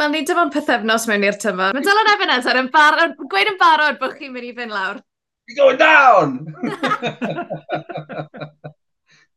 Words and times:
Wel, 0.00 0.10
ni 0.10 0.24
dim 0.26 0.40
ond 0.42 0.54
pethefnos 0.54 1.04
mewn 1.06 1.24
i'r 1.28 1.36
tymor. 1.38 1.74
Mae 1.76 1.84
Dylan 1.86 2.08
Ebenezer 2.16 2.58
yn 2.58 2.70
barod, 2.74 3.12
gweud 3.30 3.50
yn 3.52 3.58
barod 3.60 4.00
bod 4.00 4.16
chi'n 4.18 4.32
mynd 4.34 4.48
i 4.48 4.54
fynd 4.56 4.74
lawr. 4.74 4.96
You're 5.46 5.58
going 5.60 5.78
down! 5.78 6.30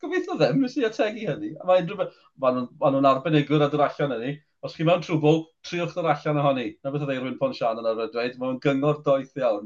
Gobeithio 0.01 0.38
ddim, 0.39 0.57
nes 0.63 0.78
i 0.79 0.85
ategu 0.88 1.23
hynny. 1.28 1.51
Mae 1.67 1.81
nhw'n 1.85 3.09
arbenigwr 3.12 3.65
a 3.65 3.67
dod 3.70 3.83
allan 3.85 4.13
hynny. 4.15 4.31
Os 4.65 4.73
chi 4.73 4.83
mewn 4.88 5.04
trwbl, 5.05 5.43
triwch 5.67 5.93
dod 5.93 6.09
allan 6.09 6.41
ohoni. 6.41 6.68
Na 6.82 6.88
beth 6.94 7.05
oedd 7.05 7.14
Eirwyn 7.14 7.38
Ponsian 7.42 7.82
yn 7.82 7.89
arfer 7.92 8.10
dweud, 8.16 8.36
mae'n 8.42 8.62
gyngor 8.64 8.98
doeth 9.05 9.38
iawn. 9.38 9.66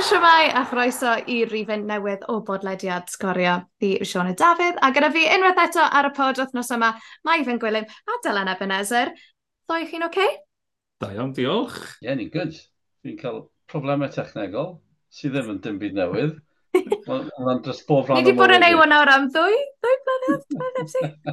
Croeso 0.00 0.16
a 0.24 0.64
chroeso 0.64 1.10
i 1.28 1.42
rifyn 1.44 1.82
newydd 1.84 2.22
o 2.32 2.38
bodlediad 2.40 3.10
sgorio 3.12 3.58
di 3.82 3.98
Siona 4.00 4.32
Dafydd. 4.32 4.78
A 4.80 4.88
gyda 4.96 5.10
fi 5.12 5.26
unwaith 5.28 5.58
eto 5.60 5.82
ar 5.84 6.06
y 6.08 6.10
pod 6.16 6.38
wythnos 6.40 6.70
yma, 6.72 6.88
mae 7.28 7.42
fy'n 7.44 7.58
gwylym 7.60 7.84
a 7.84 8.14
Dylan 8.24 8.48
Ebenezer. 8.48 9.10
Ddoi 9.68 9.84
chi'n 9.90 10.06
oce? 10.06 10.24
Okay? 10.24 10.38
Da 11.04 11.10
iawn, 11.12 11.34
diolch. 11.36 11.76
Ie, 11.98 12.06
yeah, 12.06 12.16
ni'n 12.16 12.30
good. 12.32 12.56
Fi'n 13.04 13.18
cael 13.18 13.42
problemau 13.68 14.08
technegol 14.14 14.70
sydd 15.12 15.34
ddim 15.34 15.50
yn 15.52 15.58
dim 15.66 15.76
byd 15.82 15.98
newydd. 15.98 16.38
Mae'n 17.10 17.60
dros 17.66 17.82
bob 17.90 18.08
rhan 18.08 18.22
Ni 18.22 18.30
wedi 18.30 18.38
bod 18.38 18.54
yn 18.56 18.64
ei 18.64 18.78
nawr 18.94 19.12
am 19.12 19.26
ddwy, 19.34 19.58
ddwy 19.84 19.98
blynedd. 20.06 21.28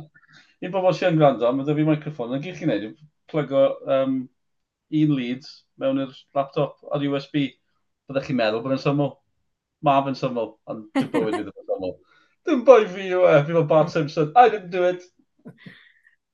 Un 0.66 0.74
bobl 0.76 0.98
sy'n 0.98 1.22
gwrando, 1.22 1.54
mae 1.54 1.64
dda 1.64 1.78
fi 1.78 1.88
microffon. 1.88 2.36
Yn 2.36 2.44
gych 2.44 2.60
chi'n 2.60 2.74
neud, 2.74 3.00
plygo 3.32 3.64
um, 3.88 4.20
un 5.04 5.16
lead 5.22 5.48
mewn 5.80 6.04
i'r 6.04 6.20
laptop 6.36 6.84
ar 6.92 7.08
USB 7.08 7.48
byddech 8.08 8.30
chi'n 8.30 8.40
meddwl 8.40 8.64
bod 8.66 8.78
yn 8.78 8.84
syml. 8.84 9.12
Mae 9.86 10.06
fe'n 10.06 10.18
syml, 10.18 10.54
ond 10.72 10.88
dwi'n 10.96 11.10
bywyd 11.14 11.40
i 11.40 11.42
ddim 11.44 11.64
yn 11.64 11.72
syml. 11.72 11.98
Dwi'n 12.48 12.64
boi 12.68 12.86
fi 12.90 13.10
yw 13.12 13.26
e, 13.28 13.34
fi 13.44 13.58
fel 13.58 13.68
Bart 13.70 13.92
Simpson. 13.94 14.32
I 14.36 14.48
didn't 14.50 14.72
do 14.74 14.86
it. 14.88 15.04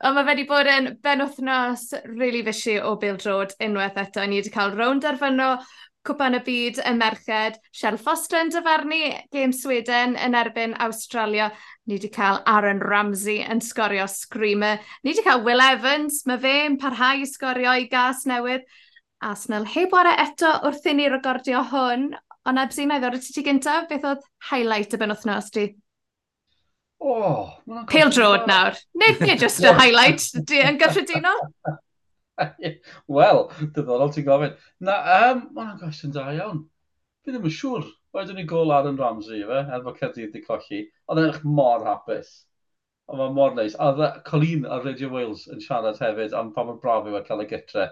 Ond 0.03 0.17
mae 0.17 0.27
wedi 0.27 0.43
bod 0.49 0.67
yn 0.67 0.91
benwthnos 1.03 1.89
really 2.09 2.43
fishy 2.43 2.75
o 2.80 2.97
Bill 2.99 3.17
Road 3.25 3.55
unwaith 3.63 3.99
eto. 4.02 4.25
Ni 4.27 4.41
wedi 4.41 4.52
cael 4.53 4.75
rownd 4.77 5.07
arfynno 5.07 5.55
Cwpan 6.03 6.35
y 6.35 6.41
Byd 6.43 6.81
yn 6.83 6.97
merched, 6.99 7.61
Shell 7.71 7.95
Foster 7.95 8.41
yn 8.43 8.49
dyfarnu, 8.52 9.13
Game 9.31 9.55
Sweden 9.55 10.17
yn 10.19 10.35
erbyn 10.35 10.73
Australia. 10.83 11.45
Ni 11.87 11.95
wedi 11.95 12.09
cael 12.11 12.41
Aaron 12.43 12.83
Ramsey 12.83 13.39
yn 13.39 13.63
sgorio 13.63 14.09
screamer. 14.11 14.81
Ni 15.03 15.13
wedi 15.13 15.23
cael 15.23 15.45
Will 15.45 15.63
Evans, 15.63 16.25
mae 16.27 16.41
fe'n 16.43 16.75
parhau 16.81 17.23
i 17.23 17.30
sgorio 17.30 17.71
i 17.80 17.87
gas 17.87 18.25
newydd 18.27 18.67
a 19.23 19.35
Snell 19.39 19.66
heb 19.75 19.93
wara 19.95 20.17
eto 20.23 20.49
wrth 20.67 20.88
i 20.89 20.93
ni 20.97 21.07
recordio 21.11 21.61
hwn, 21.71 22.09
ond 22.49 22.61
Ebsy, 22.63 22.85
na 22.88 22.99
i 22.99 23.03
ddod 23.03 23.23
ti 23.23 23.43
gyntaf, 23.45 23.88
beth 23.91 24.07
oedd 24.09 24.27
highlight 24.49 24.95
y 24.95 24.99
benwthnos 24.99 25.49
ti? 25.53 25.69
O! 27.03 27.13
Oh, 27.13 27.85
Pale 27.91 28.11
drod 28.15 28.47
nawr. 28.49 28.77
Nid 28.99 29.23
ni 29.23 29.38
just 29.39 29.63
a 29.63 29.73
highlight, 29.80 30.27
di 30.49 30.59
yn 30.63 30.80
gyffredinol? 30.81 31.41
Wel, 33.17 33.41
diddorol 33.75 34.13
ti'n 34.13 34.27
gofyn. 34.27 34.55
Na, 34.83 34.99
um, 35.30 35.43
mae'n 35.55 35.80
gwestiwn 35.81 36.15
da 36.15 36.30
iawn. 36.35 36.63
Fi 37.23 37.31
ddim 37.31 37.47
yn 37.47 37.55
siŵr. 37.58 37.87
Oeddwn 38.13 38.37
ni 38.37 38.47
gol 38.49 38.71
ar 38.75 38.87
yn 38.89 38.99
Ramsey, 38.99 39.43
fe, 39.47 39.63
er 39.63 39.83
bod 39.85 39.99
Cerdydd 39.99 40.30
wedi 40.30 40.43
colli. 40.45 40.83
Oedd 41.08 41.21
e'n 41.21 41.31
eich 41.31 41.43
mor 41.47 41.85
hapus. 41.87 42.31
Oedd 43.09 43.23
e'n 43.25 43.35
mor 43.37 43.55
neis. 43.58 43.75
Oedd 43.81 44.03
Colin 44.27 44.67
ar 44.67 44.83
Radio 44.85 45.09
Wales 45.13 45.47
yn 45.52 45.63
siarad 45.63 46.02
hefyd 46.03 46.35
am 46.37 46.52
pa 46.55 46.67
mor 46.67 46.80
braf 46.83 47.08
yw 47.09 47.19
e 47.19 47.23
cael 47.27 47.43
ei 47.45 47.52
gytre. 47.52 47.87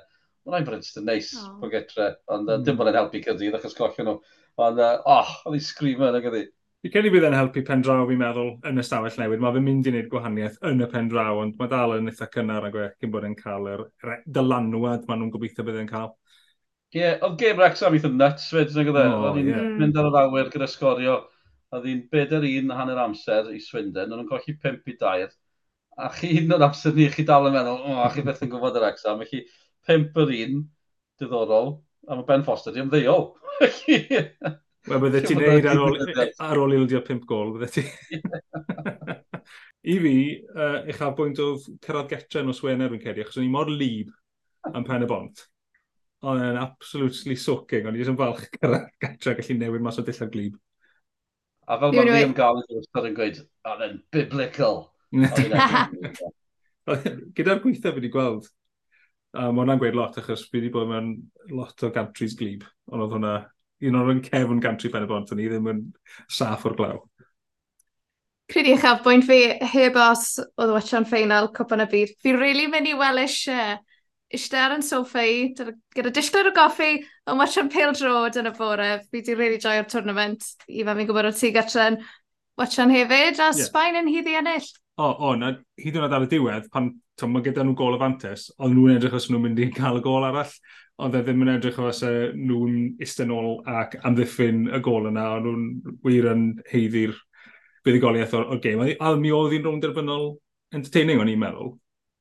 Mae'n 0.47 0.53
rhaid 0.53 0.63
hmm. 0.63 0.71
bod 0.71 0.77
yn 0.77 0.85
just 0.85 1.03
neis 1.05 1.33
oh. 1.37 1.51
bod 1.61 1.73
getre, 1.75 2.07
ond 2.33 2.49
mm. 2.49 2.63
dim 2.65 2.79
bod 2.79 2.89
yn 2.89 2.97
helpu 2.97 3.21
cydydd 3.21 3.59
achos 3.59 3.77
gollio 3.77 4.07
nhw. 4.07 4.17
Ond, 4.61 4.81
uh, 4.81 4.97
oh, 5.09 5.35
oedd 5.45 5.57
hi'n 5.57 5.67
sgrifo 5.67 6.09
yn 6.09 6.17
y 6.17 6.21
gydi. 6.25 6.41
Fi 6.81 6.89
cael 6.89 7.05
ei 7.05 7.11
bydd 7.13 7.27
yn 7.27 7.35
helpu 7.37 7.61
pen 7.65 7.83
draw 7.85 7.99
fi'n 8.09 8.17
meddwl 8.17 8.47
yn 8.65 8.81
y 8.81 8.83
stafell 8.85 9.19
newid. 9.21 9.41
Mae 9.43 9.53
fe'n 9.53 9.65
mynd 9.67 9.85
i 9.85 9.91
wneud 9.93 10.07
gwahaniaeth 10.09 10.55
yn 10.65 10.81
y 10.81 10.87
pen 10.89 11.11
draw, 11.11 11.37
ond 11.43 11.59
mae 11.59 11.69
dal 11.69 11.93
yn 11.99 12.09
eitha 12.09 12.25
cynnar 12.33 12.65
ag 12.71 12.77
e, 12.81 12.87
cyn 12.97 13.11
bod 13.13 13.27
yn 13.27 13.35
cael 13.37 13.69
yr 13.69 13.83
dylanwad 14.25 15.05
maen 15.05 15.21
nhw'n 15.21 15.33
gobeithio 15.35 15.65
bydd 15.67 15.77
yn 15.83 15.91
cael. 15.91 16.09
Ie, 16.91 17.03
yeah, 17.03 17.19
oedd 17.21 17.37
game 17.39 17.61
Rex 17.61 17.85
am 17.85 17.93
eithaf 17.95 18.15
nuts, 18.17 18.49
fyd, 18.49 18.73
nag 18.75 18.89
oedd 18.89 18.97
e? 18.97 19.05
Oedd 19.13 19.37
hi'n 19.37 19.51
hmm. 19.53 19.77
mynd 19.77 20.01
ar 20.01 20.09
y 20.09 20.23
awyr 20.23 20.49
gyda 20.55 20.67
sgorio. 20.73 21.19
Oedd 21.71 21.85
hi'n 21.87 22.01
bedair 22.11 22.49
un 22.49 22.73
hanner 22.79 23.03
amser 23.05 23.53
i 23.53 23.61
Swindon, 23.61 24.17
ond 24.17 24.25
yn 24.25 24.31
colli 24.33 24.57
5 24.65 24.89
i 24.89 24.97
2. 25.05 25.29
A 26.01 26.09
chi 26.17 26.33
hyn 26.33 26.57
o'r 26.57 26.65
amser 26.65 26.97
ni, 26.97 27.05
chi 27.13 27.23
dal 27.29 27.45
yn 27.47 27.55
meddwl, 27.55 27.77
o, 27.77 27.93
oh, 28.01 28.09
chi 28.11 28.25
beth 28.25 28.41
yn 28.41 28.51
gwybod 28.51 28.81
yr 28.81 28.89
exam, 28.89 29.21
chi 29.29 29.45
pimp 29.87 30.17
yr 30.21 30.33
un, 30.37 30.65
diddorol, 31.21 31.75
a 32.07 32.17
mae 32.17 32.27
Ben 32.27 32.45
Foster 32.47 32.73
di 32.75 32.81
ymddeol. 32.83 33.29
Wel, 34.89 34.97
bydde 35.03 35.21
ti'n 35.27 35.37
neud 35.37 35.67
ar 35.69 35.79
ôl, 35.83 35.99
ar 36.41 36.59
ôl 36.61 36.73
ildio 36.73 37.03
pimp 37.05 37.27
gol, 37.29 37.53
bydde 37.55 37.69
ti. 37.75 37.83
I 39.91 39.97
fi, 40.01 40.15
uh, 40.55 40.81
eich 40.89 41.01
ar 41.01 41.13
bwynt 41.17 41.41
o 41.41 41.53
cyrraedd 41.81 42.09
getre 42.11 42.43
nos 42.45 42.61
Wener 42.65 42.93
yn 42.93 43.01
cedi, 43.01 43.23
achos 43.23 43.37
o'n 43.41 43.47
i 43.47 43.53
mor 43.53 43.69
lib 43.69 44.11
am 44.69 44.85
pen 44.85 45.05
y 45.05 45.09
bont. 45.09 45.45
Ond 46.25 46.41
yn 46.45 46.59
absolutely 46.61 47.37
soaking, 47.37 47.87
ond 47.89 47.97
i 47.97 48.03
ddim 48.03 48.17
falch 48.19 48.43
cyrraedd 48.57 48.89
getre 49.01 49.35
gallu 49.39 49.57
newid 49.57 49.85
mas 49.85 49.97
o 50.01 50.05
dillad 50.05 50.33
glib. 50.33 50.57
A 51.69 51.77
fel 51.81 51.93
mae 51.95 52.09
Liam 52.09 52.33
Gallagher 52.37 53.07
yn 53.09 53.17
gweud, 53.17 53.37
oedd 53.69 53.85
e'n 53.85 53.99
biblical. 54.13 54.83
Gyda'r 57.37 57.61
gweithio 57.61 57.91
fi 57.91 57.97
wedi 57.97 58.09
gweld, 58.13 58.49
A 59.31 59.47
mae 59.47 59.63
hwnna'n 59.63 59.79
gweud 59.79 59.95
lot 59.95 60.17
achos 60.19 60.47
fi 60.49 60.59
wedi 60.59 60.71
bod 60.73 60.89
mewn 60.89 61.13
lot 61.55 61.85
o 61.87 61.91
gantries 61.95 62.35
glib, 62.39 62.65
ond 62.91 63.05
oedd 63.05 63.15
hwnna 63.15 63.35
un 63.87 63.97
o'r 63.97 64.19
cefn 64.25 64.59
gantri 64.63 64.91
pen 64.91 65.05
y 65.05 65.09
bont, 65.09 65.31
ni 65.37 65.47
ddim 65.47 65.69
yn 65.71 65.85
saff 66.29 66.65
o'r 66.67 66.75
glaw. 66.77 66.99
Credu 68.51 68.73
eich 68.73 68.83
afbwynt 68.83 69.23
fi 69.23 69.39
heb 69.71 69.95
os 69.95 70.35
oedd 70.41 70.73
watchan 70.75 71.07
ffeinal 71.07 71.47
Cwpan 71.55 71.85
y 71.85 71.87
Byd. 71.93 72.11
Fi'n 72.19 72.35
rili 72.35 72.43
really 72.43 72.67
mynd 72.73 72.91
i 72.91 72.97
wel 72.99 73.21
eisiau 73.23 73.77
eistedd 74.31 74.59
ar 74.59 74.75
yn 74.77 74.83
soffa 74.85 75.23
i, 75.27 75.51
gyda 75.95 76.11
dillter 76.15 76.49
o 76.49 76.53
goffi, 76.55 76.91
ond 77.27 77.41
watchan 77.41 77.71
Pale 77.71 77.95
Drod 77.97 78.39
yn 78.39 78.49
y 78.51 78.53
bore. 78.55 78.89
Fi 79.07 79.19
wedi 79.19 79.35
really 79.37 79.59
joio'r 79.61 79.87
tournament. 79.91 80.45
Ifan, 80.67 80.99
fi'n 80.99 81.09
gwybod 81.09 81.29
o 81.31 81.33
ti 81.35 81.51
gatran 81.55 81.99
watchan 82.59 82.93
hefyd, 82.93 83.39
a 83.39 83.49
yeah. 83.51 83.65
Sbaen 83.67 83.99
yn 84.01 84.11
hyddi 84.11 84.37
ennill. 84.39 84.69
O, 85.01 85.07
o, 85.09 85.33
na, 85.39 85.55
hyd 85.79 85.97
yn 85.97 86.05
oed 86.05 86.15
ar 86.15 86.27
y 86.27 86.29
diwedd, 86.31 86.67
pan 86.73 86.91
mae 87.29 87.43
gyda 87.45 87.65
nhw 87.65 87.75
gol 87.77 87.97
o 87.97 87.99
fantes, 88.01 88.47
ond 88.57 88.73
nhw'n 88.75 88.95
edrych 88.95 89.17
os 89.17 89.27
nhw'n 89.29 89.43
mynd 89.45 89.61
i 89.61 89.67
cael 89.75 89.99
y 89.99 90.03
gol 90.05 90.25
arall, 90.27 90.53
ond 91.01 91.17
e 91.17 91.21
ddim 91.25 91.43
yn 91.45 91.53
edrych 91.55 91.79
os 91.81 92.01
e, 92.07 92.13
nhw'n 92.37 92.79
eistedd 93.01 93.33
ôl 93.35 93.59
ac 93.69 93.97
amddiffyn 94.07 94.67
y 94.71 94.81
gol 94.85 95.09
yna, 95.11 95.27
ond 95.37 95.47
nhw'n 95.47 95.99
wir 96.05 96.29
yn 96.31 96.47
heiddi'r 96.71 97.13
buddigoliaeth 97.85 98.35
o'r, 98.37 98.49
or 98.53 98.61
gêm. 98.63 98.83
A 98.97 99.13
mi 99.17 99.33
oedd 99.35 99.55
hi'n 99.55 99.65
rownd 99.67 99.85
derfynol 99.85 100.27
entertaining 100.75 101.21
o'n 101.21 101.31
i'n 101.31 101.41
meddwl. 101.41 101.73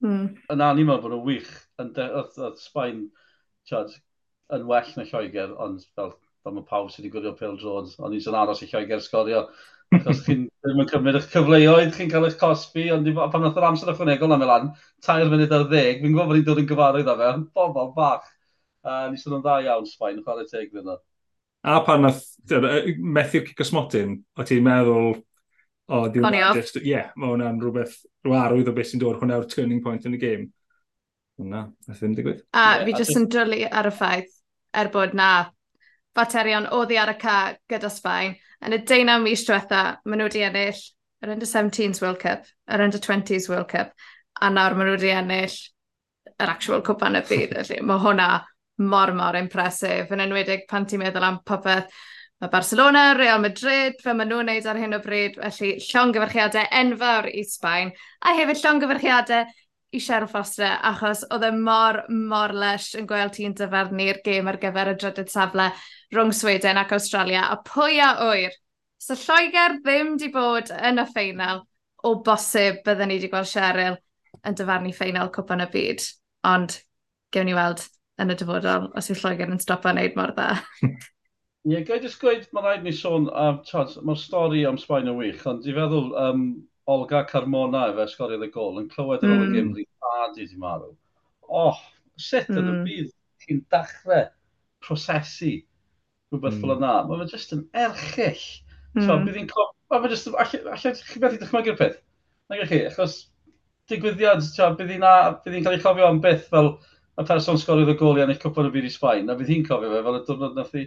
Mm. 0.04 0.26
Yna, 0.52 0.72
ni'n 0.74 0.88
meddwl 0.88 1.04
bod 1.06 1.18
o'n 1.18 1.26
wych. 1.26 1.50
Oedd 1.80 2.60
Sbaen 2.60 3.06
yn 3.70 4.66
well 4.66 4.92
na 4.96 5.06
Lloegr, 5.06 5.54
ond 5.62 5.84
fel 5.94 6.14
fel 6.44 6.56
mae 6.56 6.66
pawb 6.68 6.88
sydd 6.90 7.04
wedi 7.04 7.12
gwylio 7.14 7.34
pêl-drones, 7.38 7.98
ond 8.00 8.14
ni'n 8.14 8.38
aros 8.40 8.62
i 8.64 8.68
Lloegr 8.70 9.02
sgorio. 9.04 9.44
Achos 9.96 10.22
chi'n 10.26 10.46
ddim 10.64 10.82
yn 10.84 10.90
cymryd 10.90 11.18
eich 11.18 11.28
cyfleoedd, 11.32 11.92
chi'n 11.96 12.10
cael 12.12 12.28
eich 12.28 12.38
cosbi, 12.40 12.86
ond 12.94 13.08
pan 13.18 13.42
wnaeth 13.42 13.58
yr 13.60 13.66
amser 13.68 13.92
ychwanegol 13.92 14.36
am 14.36 14.42
Milan, 14.44 14.68
tair 15.04 15.30
munud 15.30 15.54
ar 15.56 15.66
ddeg, 15.68 16.00
fi'n 16.00 16.14
gwybod 16.14 16.30
bod 16.30 16.38
ni'n 16.38 16.46
dod 16.46 16.62
yn 16.62 16.68
gyfarwydd 16.70 17.10
â 17.10 17.16
fe, 17.18 17.30
ond 17.34 17.48
bobl 17.56 17.92
bach. 17.96 18.28
Uh, 18.86 19.08
ni 19.10 19.20
sy'n 19.20 19.36
dda 19.40 19.58
iawn, 19.66 19.88
Sbaen, 19.88 20.22
chwarae 20.24 20.48
teg 20.48 20.70
fyna. 20.72 20.96
A 21.68 21.80
pan 21.84 22.06
nath, 22.06 22.22
methu'r 22.48 23.44
cicosmotyn, 23.50 24.16
o 24.38 24.46
ti'n 24.48 24.64
meddwl, 24.64 25.18
o, 25.90 26.04
diw'n 26.14 26.38
just, 26.56 26.80
ie, 26.80 26.94
yeah, 26.94 27.10
mae 27.20 27.34
hwnna'n 27.34 27.60
rhywbeth, 27.60 27.98
rhyw 28.24 28.38
arwydd 28.38 28.70
o 28.72 28.76
beth 28.76 28.94
sy'n 28.94 29.02
dod, 29.02 29.18
hwnna'r 29.20 29.44
turning 29.50 29.82
point 29.84 30.06
yn 30.08 30.16
y 30.16 30.22
game. 30.22 30.48
Na, 31.40 31.66
nath 31.88 32.00
ddim 32.00 32.14
digwydd. 32.16 32.40
A 32.56 32.64
yeah, 32.78 32.86
fi 32.86 32.94
jyst 33.00 33.18
yn 33.20 33.28
drylu 33.32 33.60
ar 33.68 33.88
y 33.90 33.92
ffaith, 33.96 34.32
er 34.76 34.88
bod 34.94 35.16
na 35.18 35.30
faterion 36.16 36.69
oddi 36.76 36.98
ar 37.00 37.15
y 37.15 37.19
ca 37.21 37.36
gyda 37.71 37.91
Sbaen. 37.92 38.36
Yn 38.60 38.77
y 38.77 38.80
deunaw 38.84 39.21
mis 39.22 39.45
diwetha, 39.47 39.83
maen 40.04 40.21
nhw 40.21 40.28
wedi 40.28 40.45
ennill 40.45 40.80
yr 41.24 41.34
Under-17s 41.34 42.03
World 42.03 42.21
Cup, 42.21 42.48
yr 42.68 42.84
Under-20s 42.86 43.48
World 43.53 43.68
Cup, 43.71 43.92
a 44.41 44.51
nawr 44.53 44.77
maen 44.77 44.91
nhw 44.91 44.97
wedi 44.98 45.12
ennill 45.15 45.59
yr 46.41 46.53
actual 46.53 46.84
cwpan 46.84 47.18
y 47.21 47.24
byd. 47.28 47.57
Felly 47.60 47.80
mae 47.86 48.03
hwnna 48.04 48.30
mor, 48.80 49.12
mor 49.16 49.39
impresif. 49.39 50.10
Yn 50.12 50.24
enwedig 50.27 50.66
pan 50.71 50.86
ti'n 50.89 51.03
meddwl 51.03 51.27
am 51.27 51.41
popeth, 51.47 51.89
mae 52.41 52.53
Barcelona, 52.53 53.10
Real 53.18 53.41
Madrid, 53.42 53.98
fe 54.03 54.15
maen 54.16 54.33
nhw'n 54.33 54.51
neud 54.51 54.68
ar 54.68 54.80
hyn 54.80 54.97
o 54.97 55.01
bryd. 55.04 55.41
Felly 55.41 55.74
llongyfarchiadau 55.86 56.68
enfawr 56.83 57.30
i 57.33 57.45
Sbaen, 57.48 57.92
a 58.24 58.36
hefyd 58.39 58.63
llongyfarchiadau 58.65 59.56
i 59.92 60.01
Cheryl 60.03 60.31
Foster 60.31 60.77
achos 60.87 61.25
oedd 61.34 61.45
e 61.48 61.51
mor, 61.57 62.03
mor 62.09 62.54
lesh 62.54 62.92
yn 62.98 63.09
gweld 63.10 63.34
ti'n 63.34 63.57
dyfarnu'r 63.59 64.21
gêm 64.27 64.51
ar 64.51 64.59
gyfer 64.63 64.92
y 64.92 64.97
drydydd 65.01 65.33
safle 65.33 65.71
rhwng 66.15 66.34
Sweden 66.37 66.78
ac 66.78 66.95
Australia. 66.95 67.48
A 67.51 67.59
pwy 67.66 67.98
a 68.03 68.13
wyr, 68.21 68.54
so 69.03 69.16
Lloegr 69.19 69.81
ddim 69.81 70.15
wedi 70.15 70.31
bod 70.34 70.71
yn 70.77 71.03
y 71.03 71.07
ffeinal 71.10 71.65
o 72.07 72.15
bosib 72.27 72.84
byddwn 72.87 73.10
ni 73.10 73.19
wedi 73.19 73.33
gweld 73.33 73.51
Cheryl 73.51 73.98
yn 74.47 74.59
dyfarnu 74.59 74.95
ffeinal 74.95 75.33
cwpan 75.34 75.66
y 75.66 75.71
byd. 75.75 76.07
Ond 76.47 76.78
gewn 77.34 77.51
ni 77.51 77.57
weld 77.59 77.83
yn 78.22 78.31
y 78.31 78.39
dyfodol 78.39 78.91
os 78.97 79.10
yw 79.10 79.19
Lloegr 79.19 79.51
yn 79.51 79.63
stopo 79.63 79.91
wneud 79.91 80.15
mor 80.19 80.37
dda. 80.37 80.53
Ie, 80.81 81.75
yeah, 81.75 81.83
gai 81.84 81.98
jyst 82.01 82.22
gweud, 82.22 82.47
mae 82.57 82.65
rhaid 82.65 82.87
ni 82.87 82.92
sôn, 82.97 83.27
uh, 83.28 83.59
mae'r 84.07 84.21
stori 84.22 84.63
am 84.69 84.78
Sbaen 84.81 85.10
yn 85.13 85.19
wych, 85.19 85.42
ond 85.51 85.66
i 85.69 85.75
feddwl 85.77 86.15
um, 86.16 86.45
Olga 86.91 87.22
Carmona 87.28 87.87
efe, 87.91 88.07
sgoriodd 88.10 88.45
y 88.47 88.51
gol, 88.54 88.78
yn 88.81 88.89
clywed 88.91 89.25
mm. 89.25 89.33
ar 89.33 89.41
ôl 89.41 89.47
y 89.47 89.57
gym, 89.57 89.72
mm. 89.72 90.37
i 90.41 90.47
di 90.51 90.60
marw. 90.60 90.92
Oh, 91.47 91.81
sut 92.21 92.51
yn 92.51 92.60
mm. 92.60 92.71
y 92.71 92.87
bydd 92.87 93.10
chi'n 93.45 93.65
dachrau 93.72 94.28
prosesu 94.84 95.57
rhywbeth 96.31 96.57
mm. 96.57 96.63
fel 96.63 96.77
yna? 96.77 96.92
Mae 97.09 97.25
fe 97.25 97.34
jyst 97.34 97.57
yn 97.57 97.66
erchill. 97.84 98.47
Mm. 98.95 99.04
So, 99.07 99.19
bydd 99.27 99.41
i'n 99.42 99.51
cofio, 99.51 99.75
mae 99.92 100.04
fe 100.04 100.13
jyst 100.15 100.31
yn, 100.31 100.39
allai 100.45 100.95
chi 101.01 101.25
beth 101.25 101.37
i 101.37 101.42
dychmygu'r 101.42 101.78
peth? 101.81 101.98
Na 102.51 102.60
gwych 102.60 102.72
chi, 102.72 102.81
achos 102.89 103.19
digwyddiad, 103.91 104.42
so, 104.47 104.71
bydd 104.78 104.95
hi'n 104.95 105.04
i'n 105.07 105.66
cael 105.66 105.77
ei 105.77 105.84
chofio 105.84 106.09
am 106.09 106.22
beth 106.25 106.48
fel 106.51 106.72
y 107.21 107.27
person 107.27 107.59
sgoriodd 107.60 107.92
y 107.92 107.98
gol 108.01 108.19
i 108.19 108.25
ennill 108.25 108.41
cwpan 108.41 108.71
y 108.71 108.75
byd 108.75 108.89
i 108.89 108.95
Sbaen, 108.95 109.31
a 109.31 109.37
bydd 109.39 109.53
hi'n 109.53 109.66
cofio 109.69 109.92
fe 109.92 110.03
fel 110.07 110.19
y 110.19 110.25
diwrnod 110.27 110.59
nath 110.59 110.75
i 110.78 110.87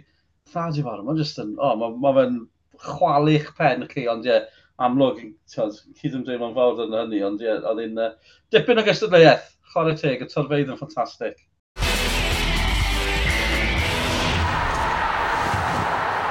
ddad 0.50 0.80
i 0.80 0.84
farw. 0.84 1.04
Mae'n 1.06 1.20
jyst 1.20 1.40
yn, 1.40 1.54
o, 1.56 1.70
oh, 1.70 1.94
mae'n 2.02 2.36
ma 2.40 2.84
chwalu'ch 2.84 3.52
pen 3.58 3.86
chi, 3.90 4.06
ond 4.10 4.26
ie, 4.26 4.32
yeah, 4.32 4.62
amlwg, 4.82 5.20
tiod, 5.50 5.76
cyd 6.00 6.16
ymdeimlo'n 6.18 6.54
fawr 6.56 6.80
yn 6.84 6.96
hynny, 6.98 7.20
ond 7.26 7.42
ie, 7.44 7.52
oedd 7.54 7.82
hi'n 7.84 8.00
uh, 8.02 8.08
dipyn 8.50 8.80
o 8.82 8.84
gystadleuaeth, 8.86 9.52
chwarae 9.70 9.94
teg, 10.00 10.24
y 10.24 10.30
torfeidd 10.30 10.72
yn 10.72 10.80
ffantastig. 10.80 11.36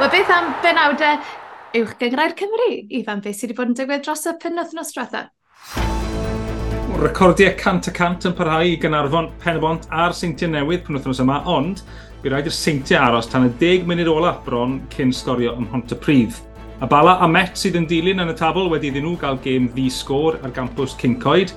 Wel, 0.01 0.12
beth 0.12 0.36
am 0.36 0.51
benawdau 0.66 1.22
uwch 1.80 1.95
gyngrau'r 2.01 2.36
Cymru? 2.38 2.69
Ifan, 3.00 3.24
beth 3.24 3.40
sydd 3.40 3.54
wedi 3.54 3.60
bod 3.62 3.72
yn 3.72 3.80
digwydd 3.80 4.04
dros 4.04 4.28
y 4.28 4.36
penwthnos 4.42 4.92
diwetha? 4.92 5.28
Recordiau 7.00 7.56
cant 7.60 7.88
a 7.88 7.94
cant 7.96 8.28
yn 8.28 8.36
parhau 8.36 8.68
i 8.68 8.75
Gynarfon, 8.80 9.31
Penabont 9.42 9.88
a'r 9.92 10.13
Seintiau 10.18 10.51
Newydd 10.51 10.84
penwthnos 10.88 11.24
yma, 11.24 11.39
ond 11.50 11.86
bydd 12.24 12.36
rhaid 12.36 12.50
i'r 12.51 12.57
Seintiau 12.57 13.07
aros 13.07 13.31
tan 13.31 13.48
y 13.48 13.54
10 13.63 13.88
munud 13.88 14.12
ola 14.12 14.36
bron 14.46 14.81
cyn 14.94 15.16
sgorio 15.16 15.56
ym 15.56 15.69
Mhont 15.69 15.96
y 15.96 16.00
Prydd. 16.04 16.44
A 16.83 16.85
Bala 16.85 17.13
a 17.24 17.27
Met 17.31 17.56
sydd 17.56 17.77
yn 17.80 17.85
dilyn 17.88 18.19
yn 18.19 18.27
y 18.27 18.33
tabl 18.35 18.65
wedi 18.68 18.89
iddyn 18.91 19.06
nhw 19.07 19.13
gael 19.21 19.38
gêm 19.39 19.69
ddi-sgôr 19.71 20.35
ar 20.44 20.51
gampws 20.51 20.97
Cyncoed. 21.00 21.53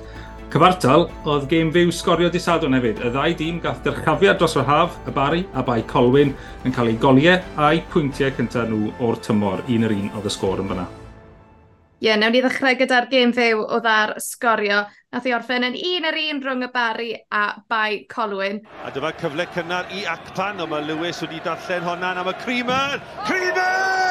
Cyfartal, 0.53 1.03
oedd 1.27 1.49
gêm 1.51 1.73
fyw 1.75 1.91
sgorio 1.91 2.29
disadwn 2.31 2.77
hefyd. 2.77 3.01
Y 3.03 3.11
ddau 3.11 3.35
dîm 3.41 3.57
gath 3.65 3.81
dyrchafiad 3.83 4.39
dros 4.39 4.55
yr 4.55 4.63
haf, 4.69 4.95
y 5.03 5.11
Bari 5.17 5.43
a 5.51 5.65
Bai 5.67 5.81
Colwyn, 5.91 6.31
yn 6.63 6.71
cael 6.71 6.93
eu 6.93 7.01
goliau 7.03 7.43
a'i 7.59 7.83
pwyntiau 7.91 8.31
cyntaf 8.39 8.71
nhw 8.71 8.93
o'r 9.03 9.19
tymor. 9.27 9.65
Un 9.67 9.83
yr 9.89 9.97
un 9.97 10.07
oedd 10.15 10.31
y 10.31 10.33
sgôr 10.37 10.63
yn 10.63 10.71
fyna. 10.71 10.87
Ie, 10.87 12.07
yeah, 12.07 12.15
newn 12.23 12.31
ni 12.31 12.45
ddechrau 12.45 12.79
gyda'r 12.79 13.11
gêm 13.11 13.35
fyw 13.35 13.67
o 13.67 13.83
ddar 13.83 14.15
sgorio. 14.23 14.85
Nath 15.11 15.27
i 15.27 15.35
orffen 15.35 15.67
yn 15.67 15.75
un 15.75 16.07
ar 16.07 16.21
un 16.23 16.43
rhwng 16.45 16.69
y 16.69 16.71
Bari 16.71 17.09
a 17.35 17.49
Bai 17.67 18.05
Colwyn. 18.07 18.63
A 18.87 18.95
dyma 18.95 19.11
cyfle 19.19 19.51
cynnar 19.51 19.91
i 19.91 20.07
Acpan, 20.07 20.63
ond 20.63 20.71
mae 20.71 20.87
Lewis 20.87 21.19
wedi 21.25 21.43
darllen 21.43 21.83
hwnna 21.83 22.15
am 22.15 22.31
y 22.31 22.39
Creamer! 22.45 23.01
Creamer! 23.27 24.06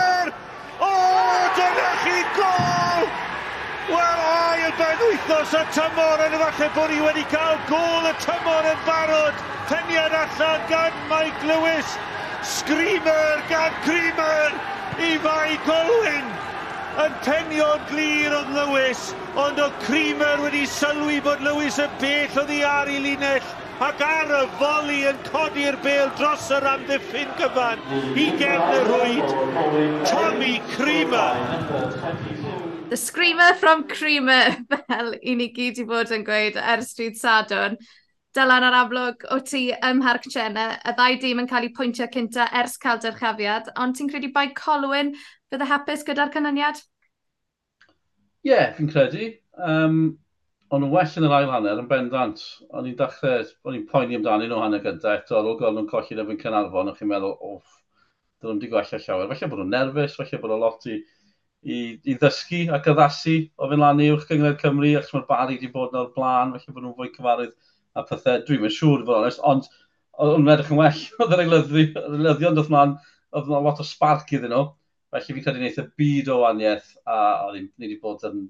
Dyna 1.57 1.91
chi 2.05 2.19
gol! 2.37 3.07
Wel, 3.89 4.23
ai, 4.29 4.65
yn 4.67 4.75
ben 4.77 4.99
wythnos 5.01 5.53
y 5.57 5.63
tymor 5.73 6.23
yn 6.25 6.35
efallai 6.37 6.69
bod 6.75 6.91
ni 6.93 6.99
wedi 7.01 7.23
cael 7.33 7.57
gol 7.71 8.09
y 8.11 8.13
tymor 8.25 8.67
yn 8.69 8.83
barod. 8.85 9.45
Peniad 9.71 10.17
allan 10.21 10.67
gan 10.69 10.99
Mike 11.09 11.49
Lewis. 11.49 11.95
Screamer 12.45 13.41
gan 13.49 13.73
Creamer 13.87 14.53
i 15.01 15.15
fai 15.25 15.57
golwyn. 15.65 16.29
Yn 17.07 17.17
penio'n 17.25 17.89
glir 17.91 18.37
oedd 18.37 18.53
Lewis, 18.57 19.09
ond 19.37 19.61
o 19.61 19.71
Creamer 19.87 20.41
wedi 20.45 20.67
sylwi 20.69 21.23
bod 21.25 21.41
Lewis 21.45 21.81
yn 21.83 21.97
bell 22.03 22.43
o 22.43 22.45
ddiar 22.49 22.93
i 22.93 23.01
linell 23.07 23.55
ac 23.77 24.01
ar 24.01 24.31
y 24.33 24.39
foli 24.57 25.03
yn 25.05 25.19
codi'r 25.27 25.77
bel 25.85 26.09
dros 26.17 26.47
yr 26.55 26.65
amddiffyn 26.71 27.29
gyfan 27.37 27.83
i 28.17 28.25
gefn 28.41 28.73
y 28.73 28.81
rwyd, 28.87 29.35
Tommy 30.09 30.55
Creamer. 30.71 31.37
The 32.89 32.97
Screamer 32.97 33.53
from 33.61 33.85
Creamer, 33.89 34.57
fel 34.89 35.13
i 35.21 35.37
ni 35.37 35.51
gyd 35.53 35.83
i 35.83 35.87
fod 35.91 36.15
yn 36.17 36.25
gweud 36.25 36.57
ers 36.57 36.95
stryd 36.95 37.21
sadwn. 37.21 37.77
Dylan 38.37 38.65
ar 38.65 38.81
amlwg 38.81 39.29
o 39.33 39.41
ti 39.45 39.67
ym 39.77 40.01
Mharc 40.01 40.25
Chena, 40.33 40.69
y 40.81 40.97
ddau 40.97 41.21
dîm 41.21 41.45
yn 41.45 41.49
cael 41.51 41.69
eu 41.69 41.77
pwyntio 41.77 42.09
cynta 42.13 42.49
ers 42.57 42.81
cael 42.81 43.01
dyrchafiad, 43.05 43.75
ond 43.77 43.97
ti'n 43.97 44.09
credu 44.09 44.33
bai 44.33 44.51
Colwyn 44.57 45.13
fydd 45.53 45.65
y 45.65 45.69
hapus 45.69 46.05
gyda'r 46.09 46.33
canlyniad? 46.33 46.81
Ie, 48.41 48.55
yeah, 48.55 48.73
fi'n 48.77 48.89
credu. 48.89 49.35
Um, 49.61 50.17
Ond 50.75 50.83
nhw'n 50.83 50.91
well 50.91 51.13
yn 51.21 51.25
yr 51.29 51.33
ail 51.37 51.51
hanner 51.53 51.79
yn 51.79 51.89
bendant. 51.91 52.41
O'n 52.75 52.87
i'n 52.91 52.97
dechrau, 52.99 53.45
o'n 53.69 53.75
i'n 53.79 53.85
poeni 53.91 54.17
amdano 54.19 54.49
nhw 54.51 54.57
hanner 54.65 54.81
gyda 54.83 55.13
eto 55.21 55.37
ar 55.39 55.47
ôl 55.47 55.59
gweld 55.61 55.77
nhw'n 55.77 55.91
colli 55.93 56.17
efo'n 56.23 56.41
Cynarfon, 56.41 56.91
o'ch 56.91 56.99
chi'n 56.99 57.11
meddwl, 57.13 57.37
off, 57.51 57.77
dyn 58.41 58.51
nhw'n 58.51 58.63
di 58.65 58.71
gwella 58.73 58.99
llawer. 59.05 59.29
Felly 59.31 59.51
bod 59.53 59.63
nhw'n 59.63 59.71
nerfus, 59.77 60.17
felly 60.19 60.41
bod 60.43 60.53
nhw'n 60.53 60.65
lot 60.65 60.89
i, 60.91 60.97
i, 61.63 61.79
i 62.03 62.17
ddysgu 62.19 62.65
ac 62.75 62.91
addasu 62.91 63.37
o 63.55 63.71
fynd 63.71 63.85
lan 63.85 64.03
uwch 64.09 64.27
Cyngred 64.33 64.59
Cymru, 64.65 64.91
achos 64.99 65.15
mae'r 65.15 65.29
bari 65.31 65.55
wedi 65.61 65.71
bod 65.77 65.95
o'r 66.03 66.11
blaen, 66.19 66.57
felly 66.57 66.75
bod 66.75 66.89
nhw'n 66.89 66.99
fwy 66.99 67.13
cyfarwydd 67.15 67.55
a 67.95 68.07
pethau. 68.11 68.43
Dwi'n 68.51 68.67
mynd 68.67 68.77
siŵr, 68.81 69.07
fod 69.07 69.21
onest, 69.21 69.47
ond 69.47 69.71
o'n 70.19 70.43
yn 70.43 70.53
edrych 70.57 70.75
yn 70.75 70.83
well. 70.83 71.07
Oedd 71.23 71.39
yr 71.39 71.47
eilyddion 71.47 72.59
doth 72.59 72.75
mlaen, 72.75 72.99
oedd 73.31 73.55
yna 73.55 73.63
lot 73.69 73.87
o 73.87 73.87
sparc 73.87 74.35
iddyn 74.35 74.51
nhw. 74.51 74.67
Felly 75.15 75.39
fi'n 75.39 75.47
credu 75.47 75.63
wneud 75.63 75.83
y 75.85 75.91
byd 76.03 76.35
o 76.35 76.43
waniaeth 76.43 76.95
a 77.07 77.23
oedd 77.47 77.63
ni 77.63 77.87
wedi 77.87 78.03
bod 78.03 78.27
yn 78.27 78.49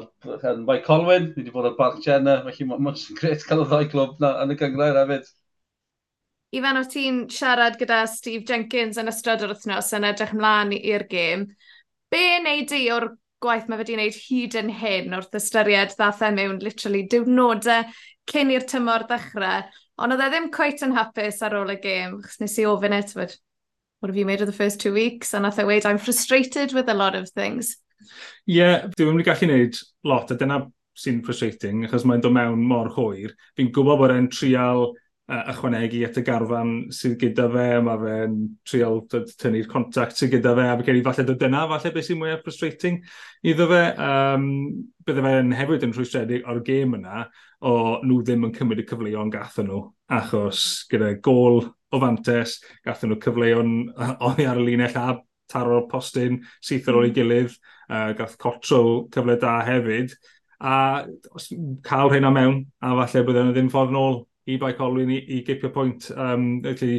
yn 0.00 0.62
Mike 0.66 0.84
Colwyn, 0.86 1.30
ni 1.32 1.42
wedi 1.42 1.52
bod 1.54 1.68
ar 1.70 1.76
Barc 1.78 1.98
Jenna, 2.04 2.38
felly 2.46 2.68
mae'n 2.68 2.84
ma 2.86 2.94
gret 3.18 3.44
cael 3.48 3.64
y 3.64 3.68
ddau 3.70 3.90
glwb 3.92 4.22
na 4.22 4.32
yn 4.44 4.54
y 4.54 4.58
gyngrair 4.60 4.98
hefyd. 5.00 5.28
Ifan, 6.56 6.78
o'r 6.80 6.88
ti'n 6.90 7.22
siarad 7.32 7.78
gyda 7.80 8.04
Steve 8.08 8.46
Jenkins 8.48 9.00
yn 9.00 9.10
ystod 9.10 9.42
yr 9.44 9.52
wythnos 9.52 9.92
yn 9.96 10.06
edrych 10.08 10.34
ymlaen 10.36 10.74
i'r 10.76 11.04
gêm. 11.10 11.48
Be 12.12 12.26
wneud 12.38 12.68
di 12.70 12.84
o'r 12.94 13.10
gwaith 13.42 13.66
mae 13.68 13.80
wedi 13.80 13.96
wneud 13.96 14.20
hyd 14.26 14.54
yn 14.60 14.70
hyn 14.80 15.16
wrth 15.16 15.34
ystyried 15.36 15.96
ddathau 15.96 16.32
e 16.32 16.36
mewn 16.36 16.60
literally 16.64 17.02
diwrnodau 17.12 17.90
cyn 18.30 18.52
i'r 18.54 18.64
tymor 18.70 19.04
ddechrau, 19.10 19.66
ond 20.00 20.14
oedd 20.14 20.22
e 20.24 20.30
ddim 20.32 20.48
cweit 20.54 20.84
yn 20.86 20.94
hapus 20.96 21.42
ar 21.46 21.58
ôl 21.58 21.74
y 21.74 21.76
gêm, 21.82 22.16
chos 22.22 22.40
nes 22.42 22.56
i 22.62 22.68
ofyn 22.70 22.96
e, 22.96 23.02
it, 23.02 23.12
but 23.14 23.36
what 24.00 24.10
have 24.10 24.16
you 24.16 24.26
made 24.26 24.40
of 24.40 24.46
the 24.46 24.56
first 24.56 24.80
two 24.80 24.92
weeks? 24.92 25.34
And 25.34 25.42
nath 25.42 25.58
e 25.58 25.64
weid, 25.64 25.86
I'm 25.86 25.98
frustrated 25.98 26.72
with 26.72 26.88
a 26.88 26.94
lot 26.94 27.14
of 27.14 27.30
things. 27.30 27.76
Ie, 28.00 28.58
yeah, 28.58 28.86
dwi'n 28.94 29.12
mynd 29.12 29.24
i 29.24 29.26
gallu 29.26 29.48
gwneud 29.48 29.80
lot, 30.06 30.30
a 30.30 30.38
dyna 30.38 30.60
sy'n 30.96 31.24
frustrating, 31.24 31.84
achos 31.86 32.06
mae'n 32.08 32.22
dod 32.24 32.34
mewn 32.36 32.62
mor 32.68 32.88
hwyr. 32.94 33.34
Fi'n 33.56 33.72
gwybod 33.74 34.00
bod 34.00 34.14
e'n 34.14 34.30
trial 34.32 34.86
uh, 34.88 35.42
ychwanegu 35.52 36.02
at 36.06 36.20
y 36.20 36.24
garfan 36.26 36.72
sydd 36.94 37.16
gyda 37.20 37.48
fe, 37.52 37.66
mae 37.84 38.00
fe'n 38.02 38.36
trial 38.68 39.02
tynnu'r 39.10 39.68
contact 39.70 40.16
sydd 40.16 40.36
gyda 40.36 40.54
fe, 40.56 40.68
a 40.70 40.76
fe 40.78 40.86
gen 40.88 41.00
i 41.00 41.04
falle 41.06 41.26
dod 41.28 41.40
dyna, 41.42 41.66
falle 41.72 41.92
beth 41.94 42.08
sy'n 42.08 42.20
mwyaf 42.22 42.44
frustrating 42.46 43.00
iddo 43.52 43.68
fe. 43.72 43.82
Um, 44.06 44.46
bydde 45.06 45.26
fe'n 45.26 45.52
hefyd 45.58 45.88
yn 45.88 45.94
rhwystredig 45.96 46.48
o'r 46.48 46.62
gêm 46.66 46.96
yna, 47.00 47.26
o 47.66 47.76
nhw 48.04 48.22
ddim 48.22 48.48
yn 48.48 48.56
cymryd 48.56 48.84
y 48.84 48.88
cyfleo'n 48.88 49.32
gathen 49.34 49.70
nhw, 49.70 49.82
achos 50.16 50.64
gyda 50.90 51.12
gol 51.24 51.64
o 51.66 52.00
fantes, 52.02 52.60
gathen 52.86 53.12
nhw 53.12 53.20
cyfleo'n 53.24 53.76
oni 54.30 54.48
ar 54.48 54.62
y 54.62 54.70
linell 54.70 55.00
a 55.00 55.10
taro'r 55.52 55.88
postyn 55.90 56.40
syth 56.64 56.88
ar 56.90 57.00
ôl 57.00 57.08
ei 57.08 57.12
hmm. 57.12 57.18
gilydd, 57.18 57.58
uh, 57.90 58.12
gath 58.18 58.38
Cotro 58.42 58.82
cyfle 59.14 59.38
da 59.42 59.58
hefyd, 59.66 60.16
a 60.60 60.76
os, 61.36 61.50
cael 61.84 62.14
hynna 62.14 62.32
mewn, 62.32 62.62
a 62.80 62.94
falle 63.02 63.26
bydden 63.26 63.50
nhw 63.50 63.56
ddim 63.56 63.72
ffordd 63.72 63.92
nôl 63.94 64.22
i 64.46 64.56
Bai 64.62 64.72
Colwyn 64.78 65.10
i, 65.10 65.18
i 65.36 65.42
gipio 65.46 65.72
pwynt. 65.74 66.08
Um, 66.14 66.46
felly, 66.64 66.92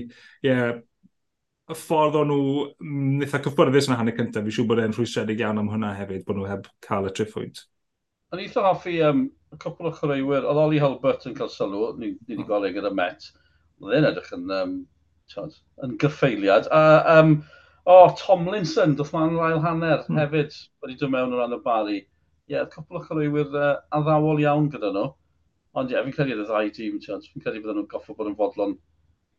ie, 0.44 0.52
yeah, 0.52 0.76
y 1.68 1.76
ffordd 1.76 2.16
o'n 2.16 2.30
nhw 2.32 2.44
mm, 2.80 3.08
nitha 3.22 3.42
cyffbyrddus 3.44 3.90
yn 3.90 3.96
y 3.96 4.00
hanner 4.00 4.16
cyntaf, 4.16 4.46
fi 4.46 4.54
siŵr 4.56 4.70
bod 4.70 4.82
e'n 4.84 4.94
rhwystredig 4.96 5.42
iawn 5.44 5.60
am 5.62 5.72
hwnna 5.72 5.94
hefyd, 5.98 6.24
bod 6.28 6.40
nhw 6.40 6.48
heb 6.48 6.70
cael 6.86 7.10
y 7.10 7.14
triffwynt. 7.16 7.66
Yn 8.36 8.44
eitha 8.44 8.64
hoffi 8.68 8.98
um, 9.08 9.26
y 9.52 9.60
cwpl 9.64 9.90
o 9.90 9.94
chwaraewyr, 9.96 10.48
oedd 10.48 10.62
Oli 10.64 10.80
Hulbert 10.84 11.28
yn 11.28 11.36
cael 11.36 11.52
sylw, 11.52 11.90
ni 12.00 12.14
wedi 12.28 12.48
gweld 12.48 12.70
e 12.70 12.74
gyda 12.76 12.92
Met, 12.96 13.30
oedd 13.84 13.98
e'n 13.98 14.08
edrych 14.12 14.32
yn, 14.36 14.48
um, 14.56 14.74
tiod, 15.32 15.56
yn 15.84 15.96
gyffeiliad, 16.04 16.68
a 16.72 16.82
um, 17.18 17.38
O, 17.88 17.94
oh, 18.04 18.16
Tomlinson, 18.20 18.98
doth 19.00 19.14
ma'n 19.16 19.38
rhail 19.38 19.62
hanner 19.64 20.02
hmm. 20.04 20.18
hefyd 20.20 20.56
wedi 20.84 20.98
dod 21.00 21.12
mewn 21.14 21.32
o 21.32 21.38
ran 21.40 21.56
y 21.56 21.60
bari. 21.64 22.02
Ie, 22.02 22.52
yeah, 22.52 22.66
cwpl 22.74 23.00
o 23.00 23.04
chwaraewyr 23.06 23.54
uh, 23.56 23.70
addawol 23.96 24.42
iawn 24.44 24.68
gyda 24.74 24.90
nhw. 24.92 25.06
Ond 25.80 25.94
ie, 25.94 25.96
yeah, 25.96 26.04
fi'n 26.04 26.16
credu 26.18 26.36
y 26.36 26.48
ddau 26.50 26.72
tîm, 26.76 26.98
fi'n 27.00 27.46
credu 27.46 27.62
bod 27.64 27.78
nhw'n 27.78 27.88
goffo 27.94 28.16
bod 28.18 28.28
yn 28.28 28.36
fodlon 28.36 28.76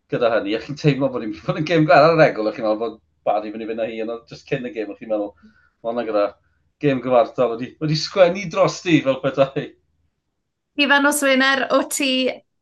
gyda 0.09 0.33
hynny. 0.33 0.55
Ych 0.57 0.64
chi'n 0.64 0.81
teimlo 0.81 1.11
bod 1.12 1.26
ni'n 1.26 1.37
bod 1.43 1.61
yn 1.61 1.69
gêm 1.69 1.85
gwael 1.88 2.09
ar 2.09 2.17
y 2.17 2.23
regol, 2.23 2.49
ych 2.49 2.57
chi'n 2.57 2.64
meddwl 2.64 2.81
bod 2.87 2.97
bari 3.28 3.52
fyny 3.52 3.69
fyny 3.69 3.90
hi, 3.90 4.00
ond 4.07 4.33
just 4.33 4.49
cyn 4.49 4.64
y 4.64 4.73
gêm, 4.73 4.95
ych 4.95 5.02
chi'n 5.02 5.12
meddwl, 5.12 5.52
ond 5.93 6.05
gyda 6.09 6.25
gêm 6.81 7.05
gyfartal 7.05 7.52
wedi, 7.52 7.75
wedi 7.85 8.00
sgwennu 8.00 8.47
dros 8.49 8.81
drosti 8.81 9.00
fel 9.05 9.21
petai. 9.26 9.67
Ifan 10.81 11.12
Oswiner, 11.12 11.67
o 11.76 11.83
ti 11.90 12.12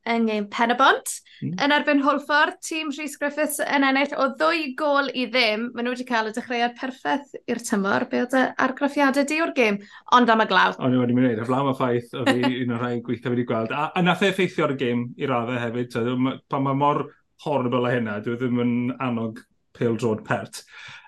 yng 0.06 0.48
Penabont. 0.52 1.14
Mm. 1.42 1.52
Yn 1.60 1.74
erbyn 1.74 2.00
Holford, 2.00 2.56
tîm 2.64 2.88
Rhys 2.94 3.16
Griffiths 3.20 3.58
yn 3.60 3.84
ennill 3.84 4.14
o 4.16 4.30
ddwy 4.38 4.70
gol 4.78 5.10
i 5.12 5.26
ddim. 5.28 5.66
Maen 5.74 5.84
nhw 5.84 5.92
wedi 5.92 6.06
cael 6.08 6.30
y 6.30 6.34
dechreuad 6.36 6.76
perffaith 6.78 7.34
i'r 7.44 7.60
tymor, 7.60 8.06
be 8.08 8.22
oedd 8.24 8.36
argraffiadau 8.64 9.26
di 9.28 9.40
o'r 9.44 9.52
gêm, 9.56 9.80
ond 10.16 10.32
am 10.32 10.44
y 10.44 10.48
glaw. 10.48 10.76
O'n 10.80 10.96
i 10.96 11.00
wedi 11.02 11.16
mynd 11.16 11.28
i 11.28 11.32
wneud, 11.34 11.42
y 11.44 11.48
flaw 11.50 11.70
y 11.72 11.76
ffaith 11.76 12.16
o 12.16 12.24
fi 12.28 12.38
un 12.62 12.72
o'r 12.76 12.82
rhai 12.86 12.94
gweithio 13.04 13.34
wedi 13.34 13.44
gweld. 13.50 13.74
A, 13.76 13.90
a 13.92 14.04
nath 14.04 14.24
e 14.24 14.32
effeithio 14.32 14.68
ar 14.68 14.76
y 14.76 14.80
gêm 14.80 15.04
i 15.20 15.28
raddau 15.28 15.60
hefyd, 15.60 15.92
so, 15.92 16.16
pan 16.48 16.64
mae 16.64 16.80
mor 16.80 17.04
horrible 17.44 17.84
a 17.84 17.92
hynna, 17.98 18.20
dwi 18.24 18.38
e 18.38 18.40
ddim 18.40 18.62
yn 18.64 18.76
annog 18.96 19.42
pale 19.76 19.98
drod 20.00 20.24
pert. 20.24 20.62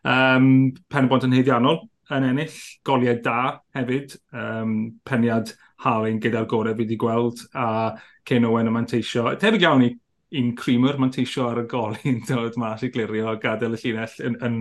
Um, 0.05 0.75
Penabont 0.93 1.25
yn 1.25 1.37
heiddiannol, 1.39 1.87
yn 2.17 2.27
ennill, 2.31 2.59
goliau 2.87 3.19
da 3.25 3.41
hefyd, 3.77 4.17
um, 4.33 4.77
peniad 5.07 5.53
Harlin 5.85 6.21
gyda'r 6.23 6.49
gorau 6.51 6.75
fi 6.75 6.83
wedi 6.85 6.99
gweld, 6.99 7.45
a 7.55 7.95
Ken 8.27 8.47
Owen 8.49 8.71
yn 8.71 8.75
manteisio. 8.75 9.29
Tebyg 9.41 9.67
iawn 9.67 9.85
i 9.87 9.93
un 10.39 10.55
creamer 10.57 10.99
manteisio 11.01 11.47
ar 11.49 11.63
y 11.63 11.67
golin 11.69 12.23
dod 12.29 12.57
mas 12.61 12.83
i 12.85 12.91
glirio 12.93 13.31
a 13.31 13.37
gadael 13.41 13.77
y 13.77 13.83
llinell 13.83 14.17
yn, 14.29 14.41
yn, 14.45 14.59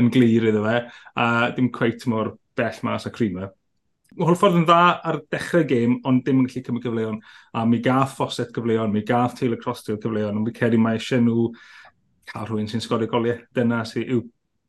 yn 0.00 0.08
glir 0.14 0.48
iddo 0.50 0.64
fe, 0.64 0.80
a 1.20 1.26
dim 1.54 1.70
cweit 1.74 2.06
mor 2.10 2.34
bell 2.56 2.80
mas 2.86 3.06
a 3.06 3.12
creamer. 3.14 3.52
Holford 4.14 4.60
yn 4.60 4.66
dda 4.66 4.80
ar 5.02 5.18
dechrau 5.32 5.64
gêm, 5.66 5.96
ond 6.06 6.22
dim 6.26 6.42
yn 6.42 6.46
gallu 6.46 6.62
cymryd 6.66 6.84
gyfleon. 6.84 7.16
A 7.58 7.64
mi 7.66 7.80
gath 7.82 8.14
Fosset 8.18 8.52
gyfleon, 8.54 8.92
mi 8.94 9.02
gath 9.06 9.34
Taylor 9.40 9.58
Crossdale 9.58 9.98
gyfleon, 9.98 10.38
ond 10.38 10.46
mi 10.46 10.54
credu 10.54 10.78
mae 10.78 11.00
eisiau 11.00 11.22
nhw 11.24 11.48
cael 12.30 12.46
rhywun 12.46 12.70
sy'n 12.70 12.84
sgorio 12.84 13.10
goliau. 13.10 13.40
Dyna 13.58 13.82
sy'n 13.90 14.06
yw 14.06 14.22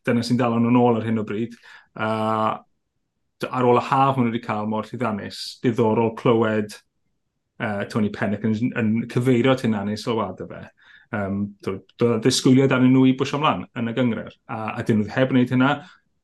dyna 0.06 0.24
sy'n 0.26 0.40
dal 0.40 0.58
nhw'n 0.60 0.80
ôl 0.80 1.00
ar 1.00 1.08
hyn 1.08 1.22
o 1.22 1.26
bryd. 1.28 1.58
Uh, 1.96 2.56
ar 3.46 3.68
ôl 3.68 3.82
y 3.82 3.84
haf 3.90 4.16
maen 4.16 4.30
nhw 4.30 4.34
wedi 4.34 4.44
cael 4.46 4.70
mor 4.72 4.88
llyddanus, 4.88 5.60
diddorol 5.64 6.16
clywed 6.18 6.78
uh, 7.60 7.84
Tony 7.92 8.10
Pennick 8.14 8.48
yn, 8.48 8.72
yn 8.80 8.96
cyfeirio 9.12 9.54
at 9.54 9.66
hynna 9.66 9.84
neu 9.86 10.00
sylwadau 10.00 10.50
fe. 10.50 10.64
Um, 11.16 11.44
Doedd 11.64 12.24
disgwyliad 12.26 12.74
arnyn 12.76 12.96
nhw 12.96 13.06
i 13.12 13.14
bwysio 13.18 13.38
ymlaen 13.40 13.68
yn 13.78 13.92
y 13.92 13.94
gyngred, 13.96 14.34
a, 14.50 14.74
a 14.80 14.84
dyn 14.88 15.04
nhw 15.04 15.14
heb 15.14 15.34
wneud 15.34 15.54
hynna, 15.54 15.76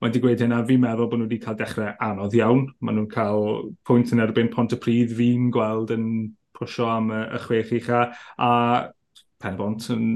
Mae 0.02 0.10
wedi 0.10 0.20
gweud 0.24 0.40
hynna, 0.42 0.64
fi'n 0.66 0.80
meddwl 0.82 1.08
bod 1.12 1.20
nhw 1.20 1.28
wedi 1.28 1.38
cael 1.44 1.58
dechrau 1.60 1.92
anodd 2.02 2.34
iawn. 2.34 2.64
Maen 2.82 2.96
nhw'n 2.98 3.10
cael 3.12 3.44
pwynt 3.86 4.10
yn 4.16 4.24
erbyn 4.24 4.48
pont 4.50 4.74
y 4.74 4.80
pryd 4.82 5.12
fi'n 5.14 5.52
gweld 5.54 5.94
yn 5.94 6.08
pwysio 6.58 6.88
am 6.90 7.12
y, 7.14 7.20
y 7.38 7.42
chwech 7.44 7.74
ucha, 7.78 8.00
a 8.42 8.50
Penfont 9.46 9.92
yn 9.94 10.08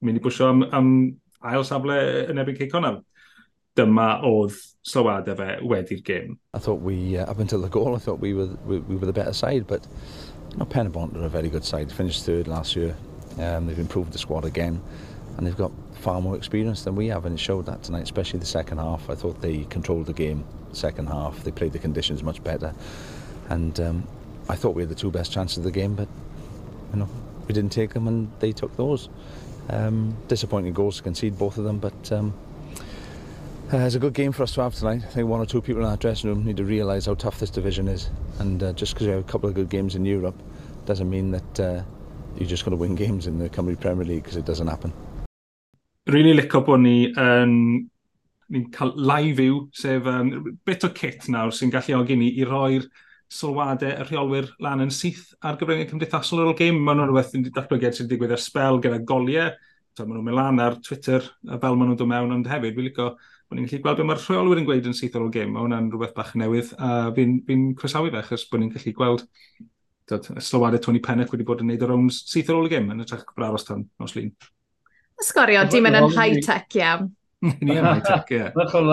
mynd 0.00 0.20
i 0.20 0.22
bwysio 0.24 0.48
am, 0.54 0.64
am 0.78 0.88
ail 1.44 1.64
safle 1.64 1.98
yn 2.30 2.40
erbyn 2.42 2.58
Ceiconaf. 2.58 3.02
Dyma 3.76 4.22
oedd 4.24 4.56
sylwadau 4.88 5.36
fe 5.36 5.48
wedi'r 5.60 6.02
gym. 6.06 6.38
I 6.54 6.58
thought 6.58 6.80
we, 6.80 7.18
uh, 7.18 7.30
up 7.30 7.38
until 7.38 7.60
the 7.60 7.68
goal, 7.68 7.94
I 7.94 7.98
thought 7.98 8.20
we 8.20 8.32
were, 8.32 8.48
we, 8.64 8.78
we 8.78 8.96
were 8.96 9.06
the 9.06 9.12
better 9.12 9.34
side, 9.34 9.66
but 9.66 9.86
you 10.52 10.58
know, 10.58 10.64
Penbont 10.64 11.14
are 11.16 11.26
a 11.26 11.28
very 11.28 11.50
good 11.50 11.64
side. 11.64 11.90
They 11.90 11.94
finished 11.94 12.24
third 12.24 12.48
last 12.48 12.76
year. 12.76 12.96
Um, 13.38 13.66
they've 13.66 13.78
improved 13.78 14.12
the 14.12 14.18
squad 14.18 14.46
again, 14.46 14.80
and 15.36 15.46
they've 15.46 15.56
got 15.56 15.72
far 16.00 16.22
more 16.22 16.36
experience 16.36 16.84
than 16.84 16.96
we 16.96 17.08
have, 17.08 17.26
and 17.26 17.34
it 17.34 17.40
showed 17.40 17.66
that 17.66 17.82
tonight, 17.82 18.04
especially 18.04 18.38
the 18.38 18.46
second 18.46 18.78
half. 18.78 19.10
I 19.10 19.14
thought 19.14 19.42
they 19.42 19.64
controlled 19.64 20.06
the 20.06 20.14
game 20.14 20.44
second 20.72 21.08
half. 21.08 21.42
They 21.44 21.50
played 21.50 21.72
the 21.72 21.78
conditions 21.78 22.22
much 22.22 22.42
better, 22.42 22.74
and 23.50 23.78
um, 23.80 24.08
I 24.48 24.56
thought 24.56 24.74
we 24.74 24.82
had 24.82 24.88
the 24.88 24.94
two 24.94 25.10
best 25.10 25.32
chances 25.32 25.58
of 25.58 25.64
the 25.64 25.70
game, 25.72 25.94
but 25.94 26.08
you 26.92 27.00
know 27.00 27.08
we 27.46 27.54
didn't 27.54 27.72
take 27.72 27.92
them, 27.92 28.08
and 28.08 28.30
they 28.40 28.52
took 28.52 28.74
those. 28.76 29.10
Um, 29.68 30.16
disappointing 30.28 30.72
goals 30.72 30.98
to 30.98 31.02
concede, 31.02 31.38
both 31.38 31.58
of 31.58 31.64
them, 31.64 31.78
but 31.78 32.12
um, 32.12 32.32
uh, 33.72 33.78
it's 33.78 33.96
a 33.96 33.98
good 33.98 34.14
game 34.14 34.30
for 34.30 34.44
us 34.44 34.52
to 34.54 34.62
have 34.62 34.74
tonight. 34.76 35.02
I 35.04 35.08
think 35.08 35.28
one 35.28 35.40
or 35.40 35.46
two 35.46 35.60
people 35.60 35.82
in 35.82 35.88
our 35.88 35.96
dressing 35.96 36.30
room 36.30 36.44
need 36.44 36.56
to 36.58 36.64
realise 36.64 37.06
how 37.06 37.14
tough 37.14 37.40
this 37.40 37.50
division 37.50 37.88
is. 37.88 38.10
And 38.38 38.62
uh, 38.62 38.72
just 38.74 38.94
because 38.94 39.08
we 39.08 39.12
have 39.12 39.20
a 39.20 39.30
couple 39.30 39.48
of 39.48 39.56
good 39.56 39.68
games 39.68 39.96
in 39.96 40.04
Europe 40.04 40.40
doesn't 40.84 41.10
mean 41.10 41.32
that 41.32 41.60
uh, 41.60 41.82
you're 42.36 42.48
just 42.48 42.64
going 42.64 42.76
to 42.76 42.80
win 42.80 42.94
games 42.94 43.26
in 43.26 43.38
the 43.38 43.48
Cymru 43.48 43.78
Premier 43.80 44.04
League 44.04 44.22
because 44.22 44.36
it 44.36 44.44
doesn't 44.44 44.68
happen. 44.68 44.92
Really 46.06 46.34
lico 46.34 46.60
bod 46.64 46.80
ni 46.80 47.10
yn 47.10 47.42
um, 47.42 47.90
ni'n 48.54 48.68
cael 48.70 48.92
live 48.94 49.40
view, 49.40 49.64
sef 49.74 50.06
um, 50.06 50.58
bit 50.64 50.84
o 50.86 50.92
kit 50.94 51.26
nawr 51.26 51.50
sy'n 51.50 51.72
galluogi 51.74 52.14
ni 52.14 52.28
i 52.38 52.46
roi'r 52.46 52.86
sylwadau 53.32 53.90
y 53.90 54.04
rheolwyr 54.06 54.50
lan 54.62 54.84
yn 54.84 54.92
syth 54.94 55.32
ar 55.42 55.58
gyfryngau 55.60 55.88
cymdeithasol 55.90 56.42
ar 56.42 56.50
ôl 56.50 56.58
gêm. 56.58 56.78
Mae 56.78 56.98
nhw'n 56.98 57.10
rhywbeth 57.10 57.34
yn 57.38 57.46
datblygiad 57.48 57.96
sy'n 57.96 58.10
digwydd 58.10 58.34
ar 58.36 58.42
spel 58.42 58.80
gyda 58.84 59.00
goliau. 59.06 59.54
So, 59.96 60.04
maen 60.04 60.18
nhw'n 60.18 60.28
mynd 60.28 60.38
lan 60.38 60.60
ar 60.62 60.78
Twitter 60.84 61.24
a 61.24 61.58
fel 61.62 61.78
maen 61.78 61.90
nhw'n 61.90 62.00
dod 62.00 62.10
mewn, 62.12 62.34
ond 62.36 62.50
hefyd, 62.50 62.76
fi'n 62.76 62.88
licio 62.88 63.08
bod 63.46 63.58
ni'n 63.58 63.68
gallu 63.70 63.82
gweld 63.84 64.00
beth 64.00 64.08
mae'r 64.10 64.22
rheolwyr 64.24 64.60
yn 64.60 64.66
gweud 64.68 64.90
yn 64.90 64.98
syth 64.98 65.16
ar 65.16 65.24
ôl 65.24 65.32
gêm. 65.34 65.54
Mae 65.54 65.64
hwnna'n 65.64 65.88
rhywbeth 65.92 66.14
bach 66.16 66.34
newydd 66.38 66.74
a 66.82 66.90
fi'n 67.16 67.38
fi 67.46 67.56
croesawu 67.78 68.12
fe 68.12 68.20
achos 68.20 68.46
bod 68.50 68.62
ni'n 68.62 68.72
gallu 68.74 68.94
gweld 68.98 69.24
dod, 70.10 70.28
y 70.34 70.42
sylwadau 70.42 70.82
Tony 70.82 71.02
Pennock 71.02 71.32
wedi 71.34 71.46
bod 71.46 71.62
yn 71.62 71.70
neud 71.70 71.82
y 71.82 71.88
rowns 71.90 72.20
syth 72.30 72.50
ar 72.52 72.60
ôl 72.60 72.68
y 72.68 72.72
gêm 72.74 72.90
yn 72.94 73.02
y 73.02 73.08
trach 73.08 73.26
braros 73.38 73.66
tan 73.66 73.86
nos 74.02 74.16
lun. 74.18 74.32
Ysgorio, 75.22 75.64
dim 75.72 75.88
yn 75.88 75.98
yn 75.98 76.10
high-tech 76.12 76.76
iawn. 76.78 77.08
Ni 77.46 77.76
yn 77.80 77.86
high-tech, 77.88 78.32
ie. 78.36 78.42
Ddech 78.54 78.74
chi'n 78.74 78.90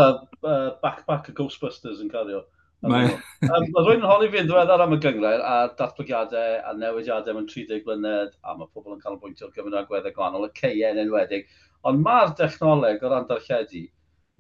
backpack 0.84 1.30
y 1.34 1.36
Ghostbusters 1.38 2.02
yn 2.04 2.12
cario. 2.14 2.46
Mae... 2.84 3.12
um, 3.48 3.68
yn 3.94 4.08
holi 4.08 4.30
fi'n 4.34 4.48
ddiweddar 4.50 4.84
am 4.84 4.96
y 4.96 5.00
gyngred 5.04 5.44
a 5.48 5.54
datblygiadau 5.80 6.58
a 6.68 6.74
newidiadau 6.76 7.38
mewn 7.38 7.48
30 7.52 7.84
blynedd 7.86 8.34
a 8.44 8.56
mae 8.58 8.68
pobl 8.74 8.98
yn 8.98 9.04
canolbwyntio 9.04 9.48
ar 9.48 9.54
gyfer 9.56 9.78
agweddau 9.80 10.16
gwahanol, 10.18 10.50
y 10.50 10.60
ceien 10.60 11.00
enwedig. 11.04 11.48
Ond 11.88 12.04
mae'r 12.04 12.36
dechnoleg 12.40 13.04
o 13.04 13.14
ran 13.14 13.30
darlledu, 13.30 13.86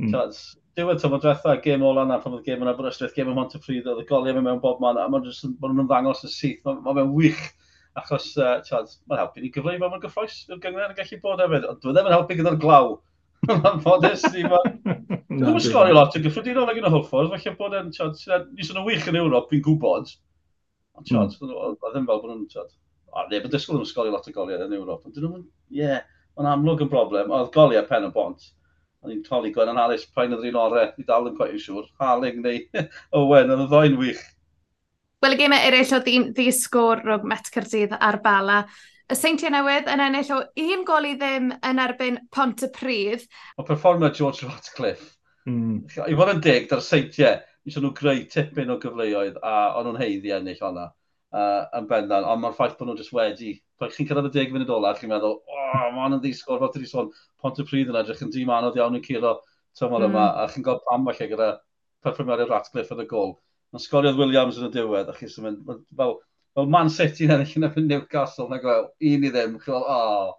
mm. 0.03 0.17
diwedd 0.77 1.01
tymor 1.03 1.23
diwetha, 1.23 1.55
gêm 1.63 1.85
ola 1.87 2.05
na, 2.09 2.19
pan 2.23 2.35
oedd 2.35 2.45
gêm 2.47 2.63
yn 2.65 2.71
Aberystwyth, 2.73 3.15
gêm 3.15 3.31
yn 3.31 3.39
Montepryd, 3.39 3.87
oedd 3.87 4.03
y 4.03 4.07
goliau 4.09 4.39
mewn 4.41 4.61
bob 4.63 4.83
man, 4.83 4.99
a 4.99 5.07
maen 5.11 5.27
nhw'n 5.29 5.87
ddangos 5.87 6.25
yn 6.27 6.33
syth, 6.33 6.63
mae'n 6.65 6.83
ma 6.83 7.07
wych 7.15 7.43
achos 7.99 8.31
uh, 8.41 8.57
mae'n 9.07 9.19
helpu 9.21 9.41
ni 9.41 9.51
gyfleu 9.53 9.79
mae'n 9.81 10.01
gyffroes 10.01 10.39
i'r 10.49 10.61
gyngred 10.61 10.93
yn 10.93 10.97
gallu 10.97 11.19
bod 11.21 11.43
hefyd, 11.43 11.67
ond 11.69 11.81
dwi 11.83 11.91
e 11.91 11.95
ddim 11.95 12.09
yn 12.09 12.15
helpu 12.15 12.37
gyda'r 12.39 12.57
glaw. 12.63 12.95
Mae'n 13.49 13.81
ffodus, 13.83 14.23
ni, 14.31 14.43
ond. 14.47 14.77
Dwi'n 15.33 15.59
sgori 15.63 15.95
lot 15.95 16.15
yn 16.15 16.23
gyffredinol 16.23 16.69
ag 16.71 16.79
yn 16.79 16.87
y 16.87 16.91
hwlffordd, 16.93 17.33
felly 17.33 17.55
bod 17.59 17.75
e'n 17.75 17.91
tiod, 17.95 18.15
nis 18.55 18.71
yn 18.71 18.81
wych 18.85 19.07
yn 19.11 19.19
Ewrop, 19.19 19.49
fi'n 19.51 19.63
gwybod, 19.65 20.11
ond 20.95 21.09
tiod, 21.09 21.35
hmm. 21.39 21.53
oedd 21.53 21.77
ddim 21.83 22.07
fel 22.07 22.21
bod 22.23 22.31
nhw'n, 22.31 22.45
tiod, 22.51 22.71
a 23.13 23.25
neb 23.31 23.47
yn 23.47 23.53
disgwyl 23.53 23.81
yn 23.81 23.89
sgori 23.89 24.13
lot 24.13 24.29
o 24.29 24.35
goliau 24.35 24.63
yn 24.63 24.75
Ewrop, 24.77 25.03
ond 25.03 25.17
dyn 25.17 25.27
nhw'n, 25.27 25.47
ie, 25.75 25.97
mae'n 26.37 26.51
amlwg 26.53 26.85
yn 26.85 26.91
broblem, 26.93 27.33
oedd 27.35 27.51
goliau 27.55 27.83
pen 27.89 28.07
y 28.07 28.13
bont, 28.15 28.47
a 29.03 29.11
ni'n 29.11 29.25
toli 29.25 29.51
gwen 29.55 29.73
yn 29.73 29.81
Alice, 29.81 30.07
pa'n 30.15 30.37
oedd 30.37 30.47
un 30.47 30.61
orau, 30.61 30.93
i 30.95 31.07
dal 31.07 31.27
yn 31.27 31.35
coet 31.39 31.57
yn 31.57 31.63
siŵr, 31.65 31.89
Halig 31.99 32.39
neu 32.39 32.63
Owen 33.19 33.51
yn 33.51 33.65
y 33.65 33.67
ddoen 33.67 33.99
wych. 33.99 34.23
Wel, 35.23 35.35
y 35.35 35.39
gemau 35.39 35.67
eraill 35.67 35.93
o 35.95 35.99
ddisgwr 36.03 37.03
rhwng 37.03 37.27
Met 37.27 37.51
Cyrdydd 37.51 37.97
a'r 37.99 38.21
Bala, 38.23 38.63
y 39.13 39.17
seintiau 39.19 39.51
newydd 39.53 39.89
yn 39.93 40.01
ennill 40.01 40.31
o 40.33 40.39
un 40.63 40.83
gol 40.87 41.05
i 41.05 41.13
ddim 41.19 41.51
yn 41.53 41.81
erbyn 41.83 42.17
pont 42.33 42.63
y 42.65 42.69
prif. 42.73 43.27
O 43.61 43.65
performer 43.67 44.13
George 44.15 44.47
Ratcliffe. 44.47 45.13
Mm. 45.45 45.83
I 46.07 46.15
fod 46.17 46.31
yn 46.31 46.41
dig, 46.41 46.65
dar 46.71 46.81
seintiau, 46.81 47.41
eisiau 47.67 47.83
nhw 47.83 47.93
greu 47.97 48.23
tipyn 48.31 48.73
o 48.73 48.79
gyfleoedd 48.81 49.37
a 49.43 49.55
o'n 49.77 49.89
nhw'n 49.89 49.99
heiddi 50.01 50.33
ennill 50.33 50.61
hwnna 50.63 50.87
uh, 50.87 51.61
yn 51.77 51.89
bendan, 51.91 52.25
ond 52.25 52.41
mae'r 52.41 52.55
ffaith 52.57 52.75
bod 52.79 52.89
nhw'n 52.89 52.99
just 53.01 53.13
wedi, 53.15 53.53
pan 53.79 53.93
chi'n 53.93 54.09
cyrraedd 54.09 54.31
y 54.31 54.33
deg 54.37 54.55
funud 54.55 54.73
ola, 54.73 54.95
chi'n 54.97 55.11
meddwl, 55.11 55.37
o, 55.37 55.61
oh, 55.61 55.87
mae'n 55.97 56.17
yn 56.17 56.23
ddisgwyl, 56.23 56.61
fel 56.63 56.73
ti 56.73 56.89
sôn, 56.89 57.13
pont 57.43 57.61
y 57.61 57.67
pryd 57.69 57.91
yn 57.91 57.99
edrych 58.01 58.23
yn 58.25 58.33
dîm 58.33 58.53
anodd 58.55 58.79
iawn 58.79 58.97
yn 58.97 59.05
curo 59.05 59.37
tymor 59.77 60.03
mm. 60.03 60.09
yma, 60.09 60.25
hmm. 60.25 60.43
a 60.43 60.53
chi'n 60.53 60.65
gweld 60.65 60.83
pam 60.89 61.09
falle 61.09 61.29
gyda 61.31 61.49
perfformiadau 62.05 62.49
Ratcliffe 62.49 62.95
yn 62.95 63.03
y 63.03 63.09
gol. 63.09 63.35
Mae'n 63.73 63.83
sgoriodd 63.83 64.19
Williams 64.19 64.59
yn 64.61 64.69
y 64.69 64.73
diwedd, 64.73 65.09
a 65.09 65.17
chi'n 65.17 65.47
mynd, 65.47 65.81
fel, 65.97 66.19
Wel, 66.55 66.69
Man 66.69 66.89
City 66.93 67.25
yn 67.25 67.33
ennill 67.33 67.57
yn 67.57 67.67
efo'n 67.67 67.87
Newcastle, 67.89 68.45
na 68.49 68.59
gweld, 68.61 68.91
un 69.09 69.25
i 69.25 69.29
ddim, 69.33 69.55
chi'n 69.57 69.73
fel, 69.73 69.85
oh, 69.89 70.33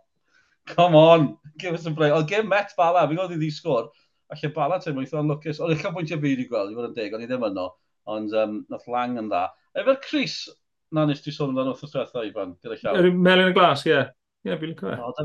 come 0.71 0.99
on, 0.99 1.29
give 1.59 1.75
us 1.75 1.89
a 1.91 1.93
break. 1.95 2.15
Oedd 2.15 2.29
gen 2.31 2.47
Met 2.51 2.75
Bala, 2.79 3.03
fi'n 3.11 3.19
gweld 3.19 3.35
i 3.35 3.39
ddi 3.41 3.51
sgwr, 3.51 3.89
a 4.31 4.39
lle 4.39 4.51
Bala 4.55 4.79
ti'n 4.83 4.95
mwyth 4.95 5.17
o'n 5.19 5.33
lwcus, 5.33 5.59
oedd 5.59 5.75
eich 5.75 5.89
bwyntio 5.97 6.21
fi 6.21 6.29
wedi 6.29 6.47
gweld, 6.51 6.71
i 6.71 6.79
fod 6.79 6.91
yn 6.93 6.95
deg, 7.01 7.17
ond 7.17 7.27
i 7.27 7.31
ddim 7.31 7.49
yno, 7.51 7.67
ond 8.15 8.37
um, 8.39 8.61
nath 8.71 8.87
lang 8.95 9.19
yn 9.19 9.33
dda. 9.33 9.49
Efo'r 9.83 9.99
Cris, 10.07 10.39
na 10.95 11.09
nes 11.11 11.25
ti 11.25 11.35
sôn 11.35 11.51
amdano 11.51 11.75
wrth 11.75 11.89
ystwetha, 11.89 12.23
Ifan, 12.31 12.55
gyda 12.63 12.79
llaw. 12.79 13.11
Melyn 13.27 13.51
y 13.51 13.59
glas, 13.59 13.83
ie. 13.91 13.99
Ie, 14.47 14.55
fi'n 14.63 14.79
cofio. 14.79 15.11
Oedd 15.11 15.23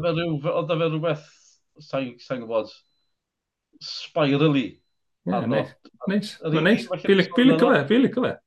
efo 0.74 0.90
e 0.90 0.90
rhywbeth, 0.90 1.26
sa'n 1.86 2.42
gwybod, 2.42 2.74
spirally. 3.84 4.68
Ie, 5.30 5.42
neis. 5.54 5.74
Neis, 6.10 6.38
neis. 6.58 6.90
Fi'n 7.06 7.28
cofio, 7.30 7.84
fi'n 7.94 8.14
cofio. 8.16 8.38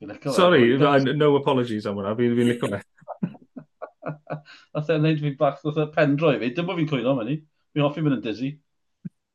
Sorry, 0.00 0.78
no 0.78 1.34
apologies 1.36 1.86
am 1.86 1.98
hwnna, 1.98 2.14
fi'n 2.16 2.36
fi 2.36 2.44
licio 2.48 2.68
fe. 2.72 2.80
Nath 4.72 4.88
e'n 4.94 5.02
neud 5.04 5.20
fi'n 5.20 5.36
bach, 5.36 5.58
nath 5.66 5.80
e 5.82 5.84
pendroi 5.92 6.38
fi, 6.40 6.48
dim 6.56 6.68
bod 6.68 6.78
fi'n 6.80 6.88
cwyno 6.88 7.12
fyny. 7.18 7.36
Fi'n 7.74 7.84
hoffi 7.84 8.04
mynd 8.04 8.16
yn 8.16 8.22
dizzy. 8.24 8.54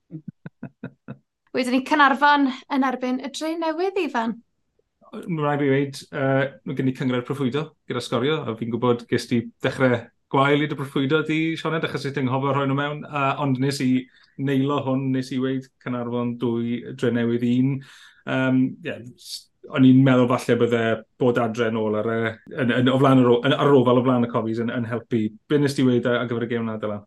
Wedyn 1.56 1.78
ni 1.78 1.84
Cynarfon 1.86 2.50
yn 2.50 2.88
erbyn 2.90 3.22
y 3.22 3.30
dre 3.36 3.54
newydd, 3.62 4.02
Ifan. 4.08 4.36
Mae 5.14 5.46
rhaid 5.46 5.62
fi 5.62 5.70
wedi, 5.70 6.08
uh, 6.18 6.42
mae 6.66 6.80
gen 6.80 6.90
i 6.90 6.96
cyngred 6.98 7.28
proffwydo 7.30 7.68
gyda 7.88 8.02
sgorio, 8.04 8.42
a 8.42 8.58
fi'n 8.58 8.74
gwybod 8.74 9.06
ges 9.12 9.30
ti 9.30 9.44
dechrau 9.64 10.02
gwael 10.34 10.66
i 10.66 10.68
dy 10.72 10.76
proffwydo 10.80 11.22
di, 11.30 11.40
Sioned, 11.62 11.86
achos 11.86 12.10
i 12.10 12.12
ti'n 12.16 12.32
hoffi 12.34 12.52
rhoi 12.52 12.66
nhw 12.68 12.80
mewn, 12.82 13.06
uh, 13.06 13.36
ond 13.46 13.62
nes 13.62 13.80
i 13.86 13.92
neilo 14.42 14.82
hwn, 14.84 15.12
nes 15.14 15.30
i 15.32 15.40
weid 15.40 15.70
Cynarfon 15.86 16.34
dwy 16.42 16.82
dre 16.98 17.14
newydd 17.14 17.46
un. 17.54 17.76
Um, 18.26 18.64
yeah, 18.84 19.06
o'n 19.74 19.88
i'n 19.88 20.04
meddwl 20.06 20.30
falle 20.30 20.58
bydde 20.62 20.84
bod 21.22 21.40
adre 21.42 21.72
nôl 21.74 21.98
ar, 22.02 22.12
y, 22.12 22.32
yn, 22.62 22.74
yn, 22.78 22.92
o 22.92 23.00
flan, 23.02 23.24
yn, 23.24 23.56
ar 23.56 23.74
ofal 23.78 24.02
o 24.02 24.06
flan 24.06 24.28
y 24.28 24.32
cofis 24.32 24.62
yn, 24.64 24.72
yn 24.74 24.88
helpu. 24.90 25.26
Be 25.50 25.60
nes 25.62 25.78
ti 25.78 25.86
wedi 25.88 26.12
ar 26.12 26.28
gyfer 26.30 26.48
y 26.48 26.52
gêm 26.54 26.68
na, 26.70 26.78
Dylan? 26.82 27.04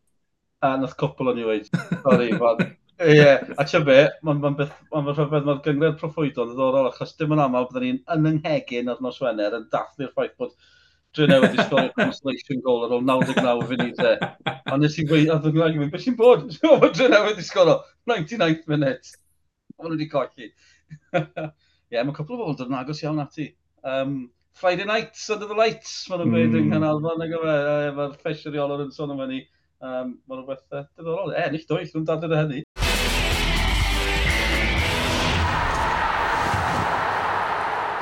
A, 0.65 0.75
nath 0.81 0.97
cwpl 0.99 1.33
o'n 1.33 1.43
i 1.43 1.47
wedi. 1.47 1.83
Sorry, 2.03 2.31
fan. 2.41 2.65
Ie, 2.99 3.15
yeah. 3.15 3.45
a 3.55 3.63
ti'n 3.63 3.85
be, 3.87 4.01
mae'n 4.27 4.41
ma 4.43 4.51
rhyfedd, 4.59 5.45
mae'r 5.47 5.63
gyngred 5.63 6.01
proffwydol 6.01 6.51
yn 6.51 6.57
ddorol, 6.59 6.89
achos 6.91 7.15
dim 7.21 7.37
yn 7.37 7.45
aml 7.45 7.69
byddwn 7.69 7.85
ni'n 7.87 8.01
yn 8.17 8.33
ynghegin 8.33 8.91
ar 8.91 8.99
nos 9.05 9.21
Wener 9.23 9.55
yn 9.55 9.69
dathlu'r 9.71 10.11
ffaith 10.17 10.35
bod 10.41 10.57
Drwy'n 11.17 11.31
newid 11.33 11.55
i 11.57 11.65
sgorio 11.65 11.93
consolation 11.97 12.59
goal 12.65 12.83
ar 12.85 12.93
ôl 12.95 13.07
99 13.09 13.63
funud 13.71 14.03
e. 14.05 14.11
A 14.69 14.77
nes 14.77 14.99
i 15.01 15.05
gweud, 15.09 15.31
a 15.33 15.39
ddod 15.41 15.57
yn 15.57 15.63
rhaid 15.63 15.95
beth 15.95 16.05
sy'n 16.05 16.19
bod? 16.19 16.45
Drwy'n 16.61 17.15
newid 17.15 17.41
i 17.41 17.47
sgorio 17.47 17.79
99 18.11 18.69
munud. 18.69 19.09
Ond 19.79 19.95
wedi 19.95 20.09
colli. 20.13 20.51
Ie, 21.89 21.97
yeah, 21.97 22.05
mae 22.05 22.13
cwpl 22.13 22.35
o 22.35 22.37
bobl 22.37 22.57
dod 22.61 22.69
yn 22.69 22.75
agos 22.77 22.99
iawn 23.01 23.23
ati. 23.23 23.47
Um, 23.81 24.11
Friday 24.61 24.85
Nights 24.85 25.23
Under 25.33 25.47
the 25.49 25.55
Lights, 25.57 25.93
maen 26.11 26.21
nhw'n 26.21 26.35
gweud 26.35 26.51
mm. 26.51 26.59
yng 26.59 26.67
Nghanolfan, 26.69 27.23
ac 27.25 27.31
efe, 27.39 27.55
mae'r 27.97 28.19
ffesio 28.21 28.67
yn 28.75 28.91
sôn 28.93 29.15
am 29.15 29.23
hynny. 29.25 29.39
Um, 29.81 30.11
mae'n 30.29 30.43
rhywbeth 30.43 30.77
uh, 30.77 30.83
diddorol. 30.99 31.33
E, 31.33 31.47
nill 31.55 31.65
dwyll, 31.71 31.89
nhw'n 31.95 32.05
dadlwyr 32.11 32.43
hynny. 32.43 32.61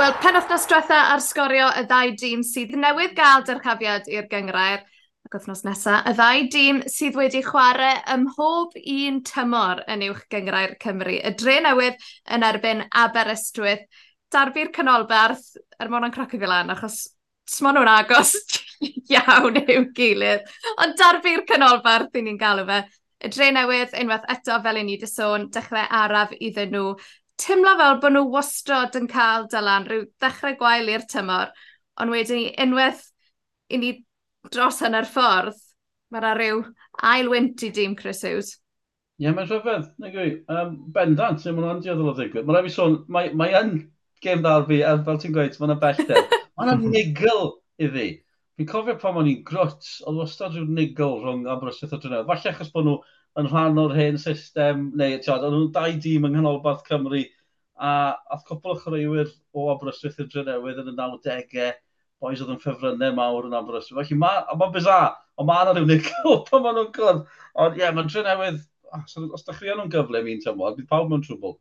Wel, 0.03 0.19
penwthnos 0.27 0.67
diwetha 0.67 0.99
ar 1.15 1.23
sgorio 1.23 1.71
y 1.79 1.87
ddau 1.87 2.19
dîm 2.25 2.43
sydd 2.51 2.75
newydd 2.83 3.15
gael 3.23 3.47
dyrchafiad 3.47 4.11
i'r 4.11 4.27
gyngrair– 4.35 4.83
ac 5.27 5.35
wythnos 5.35 5.65
nesaf, 5.67 6.05
y 6.07 6.13
ddau 6.15 6.43
dîm 6.55 6.77
sydd 6.91 7.17
wedi 7.19 7.41
chwarae 7.43 7.97
ym 8.13 8.29
mhob 8.29 8.77
un 8.79 9.17
tymor 9.27 9.83
yn 9.91 10.05
uwch 10.07 10.23
gyngrair 10.31 10.77
Cymru. 10.83 11.17
Y 11.19 11.33
dre 11.41 11.57
newydd 11.65 12.05
yn 12.37 12.47
erbyn 12.47 12.85
Aberystwyth, 13.03 13.83
darbu'r 14.31 14.71
canolbarth 14.77 15.57
er 15.81 15.91
mwyn 15.91 16.07
o'n 16.07 16.15
cracu 16.15 16.39
fi 16.39 16.51
lan, 16.51 16.71
achos 16.71 17.01
smon 17.51 17.79
nhw'n 17.79 17.91
agos 17.91 18.37
iawn 19.17 19.59
i'w 19.65 19.89
gilydd. 19.97 20.47
Ond 20.85 20.97
darbu'r 21.01 21.43
canolbarth 21.51 22.15
i 22.15 22.23
ni'n 22.23 22.39
galw 22.39 22.67
fe. 22.71 22.81
Y 23.27 23.33
dre 23.35 23.51
newydd, 23.57 23.99
unwaith 23.99 24.31
eto 24.31 24.63
fel 24.63 24.79
i 24.79 24.87
ni 24.87 24.99
di 25.03 25.11
sôn, 25.11 25.51
dechrau 25.51 25.91
araf 26.05 26.35
iddyn 26.39 26.75
nhw. 26.77 26.95
Tymlo 27.43 27.75
fel 27.81 27.99
bod 28.03 28.15
nhw 28.15 28.27
wastod 28.31 28.95
yn 29.01 29.11
cael 29.11 29.51
dylan, 29.51 29.91
rhyw 29.91 30.07
dechrau 30.23 30.55
gwael 30.61 30.95
i'r 30.95 31.11
tymor, 31.11 31.51
ond 31.99 32.15
wedyn 32.15 32.53
unwaith 32.63 33.09
i 33.73 33.81
ni 33.83 33.97
dros 34.53 34.83
hanner 34.85 35.09
ffordd, 35.09 35.59
mae 36.11 36.23
yna 36.23 36.37
rhyw 36.37 36.63
i 37.67 37.71
dîm 37.75 37.97
Chris 37.99 38.23
Hughes. 38.25 38.55
Ie, 39.17 39.25
yeah, 39.25 39.35
mae'n 39.37 39.49
rhyfedd, 39.49 39.87
na 40.03 40.11
gwi. 40.13 40.27
Um, 40.53 40.75
bendant, 40.93 41.45
neu 41.45 41.57
mae'n 41.57 41.79
dioddol 41.85 42.11
o 42.11 42.17
ddigwydd. 42.19 42.45
Mae'n 42.45 42.59
rhaid 42.59 42.69
i 42.69 42.73
sôn, 42.75 42.99
mae, 43.09 43.31
mae 43.33 43.55
yn 43.57 43.71
gêm 44.25 44.43
ddar 44.45 44.67
fi, 44.69 44.83
a 44.85 44.97
fel 45.07 45.21
ti'n 45.23 45.33
gweud, 45.33 45.57
mae'n 45.63 45.79
bellter. 45.81 46.27
mae'n 46.61 46.85
nigl 46.93 47.47
iddi. 47.81 48.11
Fi'n 48.57 48.69
cofio 48.69 48.97
pan 49.01 49.17
o'n 49.21 49.31
i'n 49.31 49.41
grwt, 49.49 49.89
oedd 50.05 50.21
wastad 50.21 50.53
rhyw 50.53 50.69
nigl 50.69 51.17
rhwng 51.23 51.49
Aberystwyth 51.53 51.97
o 51.97 52.01
Drynedd. 52.03 52.29
Falle 52.29 52.53
achos 52.53 52.73
bod 52.75 52.87
nhw 52.89 52.99
yn 53.41 53.49
rhan 53.51 53.81
o'r 53.81 53.97
hen 53.97 54.21
system, 54.21 54.87
neu 54.97 55.17
tiod, 55.25 55.45
o'n 55.45 55.57
nhw'n 55.57 55.73
dau 55.75 55.97
dîm 56.05 56.29
yng 56.29 56.37
Nghanolbarth 56.37 56.85
Cymru, 56.87 57.25
a 57.77 57.91
oedd 58.33 58.47
cwpl 58.49 58.73
o 58.73 58.79
chreuwyr 58.81 59.33
o 59.57 59.67
Aberystwyth 59.73 60.23
i'r 60.23 60.31
Drenewydd 60.33 60.81
yn 60.85 60.93
y 60.93 60.97
90au, 60.97 61.73
boys 62.23 62.41
oedd 62.43 62.53
yn 62.55 62.61
ffefrynnau 62.63 63.15
mawr 63.17 63.49
yn 63.49 63.57
Aberystwyth. 63.57 63.99
Felly 64.09 64.19
mae'n 64.21 64.59
ma 64.61 64.69
bizar, 64.73 65.13
ond 65.37 65.49
mae'n 65.51 65.71
yna 65.73 65.77
rhywun 65.77 65.95
i'r 65.97 66.07
clwb 66.07 66.49
pan 66.49 66.65
maen 66.65 66.79
nhw'n 66.79 66.93
clwb. 66.97 67.23
Ond 67.63 67.77
ie, 67.77 67.83
yeah, 67.83 67.93
mae'n 67.97 68.11
trenewydd, 68.13 68.63
ah, 68.97 69.05
os 69.37 69.47
da 69.47 69.57
chi 69.57 69.69
nhw'n 69.71 69.93
gyfle 69.93 70.23
mi'n 70.25 70.43
tymor, 70.45 70.77
bydd 70.79 70.89
pawb 70.93 71.13
mewn 71.13 71.25
trwbl. 71.27 71.57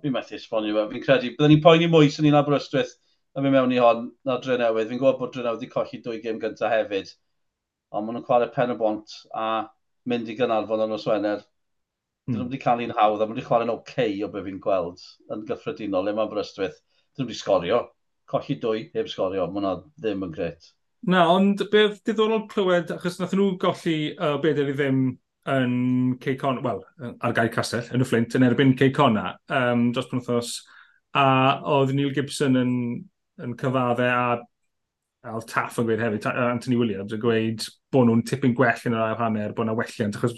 Fi'n 0.00 0.14
methu 0.14 0.38
esbonio 0.38 0.76
fe, 0.76 0.86
fi'n 0.94 1.04
credu. 1.04 1.32
Byddwn 1.34 1.54
ni'n 1.54 1.64
poeni 1.64 1.90
mwy 1.90 2.10
sy'n 2.14 2.28
ni'n 2.28 2.38
Aberystwyth 2.40 2.96
yn 3.36 3.44
mynd 3.44 3.56
mewn 3.56 3.76
i 3.76 3.82
hon 3.82 4.08
na 4.28 4.38
drenewydd. 4.42 4.88
Fi'n 4.90 5.02
gwybod 5.02 5.20
bod 5.20 5.34
drenewydd 5.36 5.60
wedi 5.60 5.72
colli 5.74 6.02
dwy 6.04 6.22
gêm 6.24 6.40
gyntaf 6.42 6.72
hefyd. 6.72 7.12
Ond 7.90 8.06
maen 8.06 8.18
nhw'n 8.18 8.26
chwarae 8.28 8.50
pen 8.54 8.74
y 8.74 8.78
bont 8.80 9.16
a 9.36 9.46
mynd 10.08 10.30
i 10.30 10.36
gynarfon 10.38 10.86
yn 10.86 10.96
oswener. 10.96 11.44
Mm. 11.44 12.32
Dyn 12.32 12.36
nhw 12.36 12.44
hmm. 12.44 12.50
wedi 12.52 12.62
cael 12.62 12.84
un 12.86 12.96
hawdd 12.96 13.24
a 13.24 13.26
maen 13.26 13.36
nhw'n 13.36 13.48
chwarae'n 13.48 13.72
oce 13.74 13.82
okay 13.82 14.20
o 14.24 14.30
be 14.32 14.44
fi'n 14.46 14.60
gweld 14.62 15.02
yn 15.34 15.46
gyffredinol 15.48 16.06
le 16.06 16.14
mae 16.14 16.28
Aberystwyth. 16.28 16.78
Dyn 16.78 17.24
nhw 17.24 17.32
wedi 17.32 17.40
sgorio 17.40 17.80
colli 18.30 18.58
dwy 18.62 18.84
heb 18.94 19.08
sgorio, 19.10 19.48
mae 19.48 19.60
hwnna 19.60 19.74
ddim 20.00 20.26
yn 20.26 20.34
gret. 20.34 20.70
Na, 21.10 21.24
ond 21.32 21.62
beth 21.72 22.02
diddorol 22.04 22.46
clywed, 22.50 22.92
achos 22.94 23.18
nath 23.20 23.34
nhw 23.36 23.54
golli 23.60 23.96
uh, 24.16 24.36
beth 24.42 24.60
ydy 24.64 24.74
ddim 24.76 25.04
yn 25.50 25.72
Ceicon, 26.20 26.60
wel, 26.64 26.82
ar 27.08 27.34
gair 27.36 27.48
Castell, 27.52 27.88
yn 27.96 28.04
y 28.04 28.06
Flint, 28.06 28.36
yn 28.36 28.44
erbyn 28.44 28.76
Ceicona, 28.78 29.32
um, 29.56 29.88
dros 29.96 30.10
penwthos, 30.10 30.52
a 31.16 31.24
oedd 31.78 31.94
Neil 31.96 32.12
Gibson 32.14 32.60
yn, 32.60 32.74
yn 33.40 33.56
cyfadde 33.58 34.10
a 34.12 34.24
Al 35.30 35.44
Taff 35.48 35.80
yn 35.80 35.88
gweud 35.88 36.00
hefyd, 36.00 36.28
Anthony 36.30 36.78
Williams, 36.80 37.12
yn 37.16 37.22
gweud 37.22 37.64
bod 37.92 38.08
nhw'n 38.08 38.22
tipyn 38.28 38.54
gwell 38.56 38.84
yn 38.88 38.96
yr 38.96 39.06
ail 39.06 39.18
hanner, 39.20 39.56
bod 39.56 39.66
yna 39.66 39.76
welliant, 39.76 40.16
achos 40.16 40.36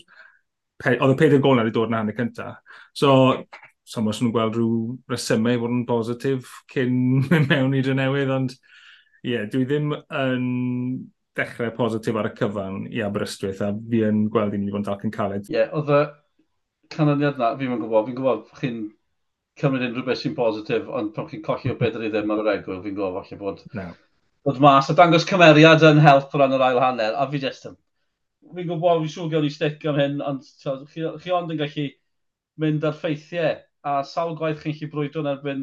oedd 0.82 1.12
y 1.12 1.18
40 1.18 1.42
gol 1.42 1.58
na 1.58 1.66
wedi 1.66 1.74
dod 1.76 1.92
yn 1.92 1.98
hanner 1.98 2.16
cyntaf. 2.16 2.78
So, 2.98 3.12
so 3.84 4.02
os 4.08 4.20
nhw'n 4.22 4.32
gweld 4.34 4.56
rhyw 4.56 4.76
resymau 5.10 5.58
fod 5.62 5.74
yn 5.74 5.82
positif 5.88 6.52
cyn 6.72 6.94
mynd 7.26 7.48
mewn 7.50 7.74
i 7.76 7.82
newydd, 7.82 8.30
ond 8.30 8.54
ie, 8.54 9.34
yeah, 9.34 9.44
dwi 9.50 9.66
ddim 9.66 9.92
yn 9.94 10.46
dechrau 11.38 11.72
positif 11.76 12.18
ar 12.18 12.28
y 12.30 12.32
cyfan 12.38 12.82
i 12.92 13.02
Aberystwyth, 13.04 13.62
a 13.64 13.72
fi 13.90 14.02
yn 14.06 14.26
gweld 14.32 14.54
i 14.54 14.60
ni 14.60 14.72
fod 14.72 14.82
yn 14.82 14.88
dalcan 14.88 15.14
caled. 15.14 15.48
Ie, 15.48 15.56
yeah, 15.56 15.72
oedd 15.76 15.90
y 15.92 16.02
canlyniad 16.94 17.40
na, 17.40 17.52
fi'n 17.58 17.78
gwybod, 17.80 18.08
fi'n 18.08 18.18
gwybod 18.18 18.44
chi'n 18.60 18.82
cymryd 19.60 19.86
unrhyw 19.88 20.06
beth 20.06 20.22
sy'n 20.22 20.36
positif, 20.38 20.86
ond 20.88 21.12
pan 21.16 21.28
chi'n 21.30 21.44
colli 21.44 21.72
o 21.72 21.76
beth 21.80 21.98
i 21.98 22.10
ddim 22.12 22.32
ar 22.34 22.44
yr 22.44 22.52
egwyl, 22.56 22.82
fi'n 22.84 22.96
gwybod 22.98 23.18
falle 23.18 23.40
bod... 23.40 23.64
No. 23.78 23.88
Bod 24.42 24.58
mas 24.62 24.88
a 24.90 24.96
dangos 24.98 25.26
cymeriad 25.28 25.84
yn 25.86 26.00
help 26.02 26.32
o 26.34 26.38
ran 26.40 26.54
yr 26.56 26.64
ail 26.68 26.80
hanner, 26.82 27.18
a 27.18 27.26
fi 27.30 27.42
jyst 27.42 27.68
yn... 27.70 27.76
Fi'n 28.52 28.68
gwybod, 28.68 29.02
fi'n 29.02 29.12
siŵr 29.16 29.34
gael 29.34 29.46
ni 29.46 29.52
stick 29.54 29.84
am 29.88 29.98
hyn, 29.98 30.16
ond 30.26 30.46
chi, 30.92 31.04
chi 31.22 31.34
ond 31.34 31.52
yn 31.54 31.60
gallu 31.60 31.86
mynd 32.62 32.84
ar 32.84 32.96
ffeithiau 32.98 33.60
a 33.82 34.00
sawl 34.06 34.36
gwaith 34.38 34.62
chi'n 34.62 34.76
chi 34.78 34.88
brwydro 34.90 35.22
yn 35.24 35.30
erbyn 35.32 35.62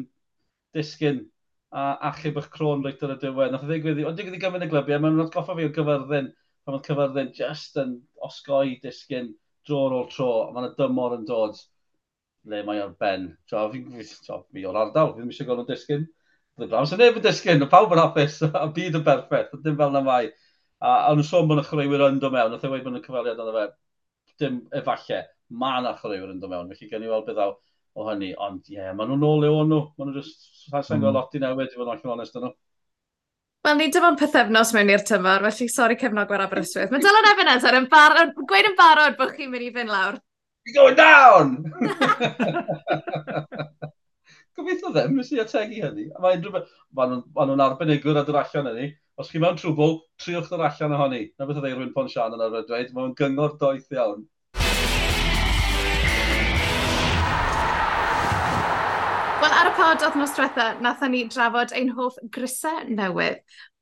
disgyn 0.76 1.22
a 1.70 1.84
achub 2.10 2.38
eich 2.40 2.48
crôn 2.52 2.84
reit 2.84 3.02
ar 3.06 3.14
y 3.14 3.18
diwedd. 3.22 3.52
Nath 3.54 3.64
o 3.64 3.68
ddigwydd 3.70 4.02
ond 4.08 4.18
digwydd 4.18 4.36
i 4.38 4.42
gyfer 4.42 4.64
y 4.66 4.70
glybiau, 4.70 5.02
mae'n 5.02 5.18
rhaid 5.18 5.34
goffa 5.34 5.56
fi 5.56 5.66
o 5.68 5.72
gyfyrddin, 5.76 6.30
pan 6.64 6.76
mae'n 6.76 6.86
cyfyrddin 6.86 7.30
just 7.36 7.78
yn 7.80 7.94
osgoi 8.26 8.76
disgyn 8.84 9.30
dro'r 9.68 9.96
ôl 10.00 10.08
tro, 10.12 10.30
a 10.48 10.54
mae'n 10.54 10.70
y 10.70 10.74
dymor 10.80 11.16
yn 11.18 11.26
dod 11.28 11.60
le 12.50 12.62
mae 12.66 12.82
o'r 12.82 12.96
ben. 13.00 13.28
Tro, 13.48 13.68
fi, 13.72 13.84
tro, 14.26 14.42
fi 14.52 14.66
o'r 14.66 14.80
ardal, 14.82 15.14
fi 15.14 15.22
ddim 15.22 15.32
eisiau 15.32 15.48
gweld 15.48 15.62
nhw'n 15.62 15.70
disgyn. 15.70 16.06
Dwi'n 16.58 16.72
glawn 16.72 16.90
sy'n 16.90 17.00
neb 17.00 17.18
yn 17.20 17.24
disgyn, 17.24 17.64
y 17.64 17.70
pawb 17.70 17.94
yn 17.94 18.02
hapus, 18.02 18.40
a 18.62 18.66
byd 18.76 19.00
yn 19.00 19.06
berffaith, 19.06 19.54
dim 19.64 19.78
fel 19.80 19.94
na 19.94 20.04
mai. 20.04 20.24
A, 20.80 20.94
a 21.08 21.14
nhw'n 21.14 21.28
sôn 21.28 21.48
bod 21.48 21.62
y 21.62 21.66
chreuwyr 21.68 22.06
yn 22.08 22.20
dod 22.20 22.34
mewn, 22.34 22.56
a 22.56 22.60
ddweud 22.60 22.82
e 22.82 22.86
bod 22.88 22.98
yn 22.98 23.04
cyfaliad 23.06 23.42
yna 23.44 23.56
fe, 23.56 23.66
dim 24.42 24.62
efallai, 24.80 25.22
mae 25.62 25.82
yna 25.84 25.94
chreuwyr 26.00 26.32
yn 26.32 26.40
dod 26.42 26.52
mewn, 26.52 26.72
felly 26.72 26.90
gen 26.90 27.04
i 27.06 27.12
weld 27.12 27.28
beth 27.28 27.44
o 27.98 28.08
hynny, 28.08 28.32
ond 28.38 28.62
ie, 28.70 28.78
yeah, 28.78 28.94
maen 28.96 29.10
nhw'n 29.10 29.26
ôl 29.26 29.44
le 29.44 29.52
o'n 29.52 29.70
nhw. 29.70 29.82
Maen 29.98 30.10
nhw'n 30.10 30.20
just, 30.20 30.38
sa'n 30.70 30.96
mm. 30.96 31.04
gael 31.04 31.16
lot 31.16 31.36
i 31.36 31.42
newid, 31.42 31.72
i 31.72 31.78
fod 31.78 31.88
yn 31.88 31.94
allan 31.94 32.14
onest 32.16 32.38
yn 32.38 32.46
nhw. 32.46 32.54
Wel, 33.66 33.76
ni 33.76 33.90
dyma'n 33.92 34.16
pethefnos 34.16 34.70
mewn 34.72 34.92
i'r 34.94 35.04
tymor, 35.04 35.44
felly 35.44 35.66
sori 35.68 35.96
cefnog 36.00 36.24
cefnogwyr 36.24 36.46
Aberystwyth. 36.46 36.92
Mae 36.94 37.02
Dylan 37.04 37.30
Evans 37.34 37.66
ar 37.68 37.76
yn 37.76 37.90
bar... 37.92 38.16
gweud 38.40 38.70
yn 38.70 38.78
barod 38.78 39.18
bod 39.18 39.34
chi'n 39.36 39.52
mynd 39.52 39.66
i 39.66 39.74
fynd 39.74 39.92
lawr. 39.92 40.16
You're 40.64 40.76
going 40.76 40.96
down! 40.96 41.46
Gobeithio 44.60 44.90
ddim, 44.92 45.16
nes 45.16 45.30
i 45.32 45.40
ategu 45.40 45.84
hynny. 45.84 46.06
Mae 46.20 46.38
unrhyw 46.38 46.54
beth... 46.56 46.72
Maen 46.96 47.22
nhw'n 47.36 47.62
arbenigwr 47.64 48.20
a 48.20 48.24
dod 48.26 48.38
allan 48.40 48.68
hynny. 48.70 48.88
Os 49.20 49.30
chi 49.30 49.40
mewn 49.42 49.58
trwbl, 49.60 49.98
triwch 50.20 50.50
dod 50.50 50.64
allan 50.66 50.96
ohoni. 50.96 51.22
Na 51.38 51.48
beth 51.48 51.60
oedd 51.60 51.68
ei 51.68 51.76
rwy'n 51.76 51.94
Ponsian 51.94 52.36
yn 52.36 52.44
arfer 52.44 52.66
dweud, 52.68 52.92
mae'n 52.96 53.14
gyngor 53.18 53.56
doeth 53.60 53.96
iawn. 53.96 54.24
pod 59.80 60.16
nos 60.16 60.34
diwetha, 60.36 60.64
nathon 60.84 61.14
ni 61.14 61.22
drafod 61.32 61.70
ein 61.72 61.88
hoff 61.96 62.18
grisau 62.34 62.82
newydd. 62.92 63.38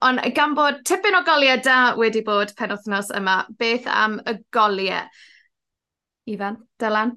Ond 0.06 0.22
gan 0.37 0.52
bod 0.54 0.84
tipyn 0.87 1.16
o 1.18 1.24
goliau 1.26 1.58
da 1.64 1.78
wedi 1.98 2.22
bod 2.26 2.52
pen 2.58 2.70
othnos 2.70 3.11
yma, 3.18 3.40
beth 3.58 3.88
am 3.90 4.20
y 4.22 4.37
goliau? 4.54 5.08
Ifan, 6.30 6.61
Dylan, 6.78 7.16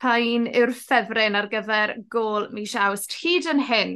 pa 0.00 0.16
un 0.22 0.48
yw'r 0.48 0.72
ffefryn 0.78 1.36
ar 1.36 1.50
gyfer 1.52 1.98
gol 2.08 2.48
mis 2.56 2.72
awst 2.80 3.18
hyd 3.20 3.50
yn 3.52 3.60
hyn? 3.68 3.94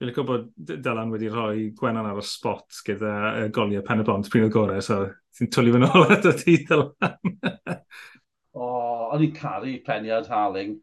Fi'n 0.00 0.08
licio 0.08 0.24
bod 0.24 0.48
Dylan 0.56 1.12
wedi 1.12 1.28
rhoi 1.28 1.68
gwenan 1.76 2.08
ar 2.08 2.22
y 2.22 2.24
spot 2.24 2.80
gyda 2.88 3.14
y 3.42 3.46
goliau 3.52 3.84
pen 3.84 4.00
y 4.00 4.08
bont 4.08 4.32
pryn 4.32 4.48
o 4.48 4.52
gorau, 4.54 4.80
so 4.80 5.02
ti'n 5.36 5.52
twli 5.52 5.76
fy 5.76 5.84
nôl 5.84 6.08
at 6.08 6.32
y 6.32 6.36
ti, 6.40 6.58
Dylan. 6.64 7.12
o, 8.56 8.64
oh, 8.64 9.08
o'n 9.12 9.28
i'n 9.28 9.36
caru 9.36 9.76
peniad 9.84 10.32
Harling 10.32 10.78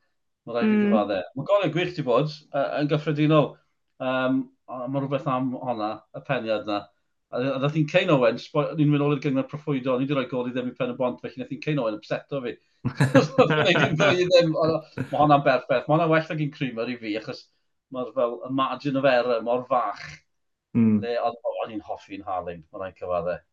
Mae 0.46 0.56
rhaid 0.56 0.68
i 0.68 0.74
mm. 0.74 0.90
cyfaddau. 0.90 1.30
Mae 1.36 1.48
golau 1.50 1.72
gwych 1.74 1.96
ti 1.96 2.06
bod 2.06 2.30
uh, 2.30 2.68
yn 2.80 2.90
gyffredinol. 2.92 3.48
Um, 4.04 4.44
mae 4.70 5.02
rhywbeth 5.02 5.30
am 5.32 5.54
honna, 5.62 5.96
y 6.16 6.22
peniad 6.28 6.68
na. 6.70 6.84
A 7.34 7.42
ddath 7.42 7.76
i'n 7.80 7.88
Cain 7.90 8.12
Owen, 8.14 8.38
ni'n 8.78 8.92
mynd 8.92 9.04
ôl 9.04 9.16
i'r 9.16 9.24
gyngor 9.24 9.48
proffwydo, 9.50 9.96
ni 9.98 10.06
wedi 10.06 10.16
rhoi 10.16 10.28
gol 10.30 10.50
i 10.50 10.54
ddim 10.54 10.70
i 10.70 10.76
pen 10.78 10.94
y 10.94 10.98
bont, 11.00 11.18
felly 11.24 11.42
nath 11.42 11.52
i'n 11.56 11.64
Cain 11.64 11.82
Owen 11.82 11.98
upseto 11.98 12.42
fi. 12.44 12.54
Mae 12.86 13.74
hwnna'n 15.10 15.44
berffaith. 15.44 15.88
Mae 15.88 15.90
hwnna'n 15.90 16.14
well 16.14 16.32
ag 16.36 16.46
un 16.46 16.54
creamer 16.54 16.94
i 16.94 17.00
fi, 17.02 17.16
achos 17.20 17.42
mae'r 17.96 18.14
fel 18.16 18.38
imagine 18.50 19.02
of 19.02 19.10
error 19.10 19.42
mor 19.46 19.66
fach. 19.70 20.06
Mm. 20.78 21.02
Le, 21.02 21.18
o'n 21.26 21.74
i'n 21.74 21.84
hoffi'n 21.90 22.26
Harling, 22.28 22.64
mae'n 22.70 22.86
rhaid 22.86 23.02
cyfaddau. 23.02 23.44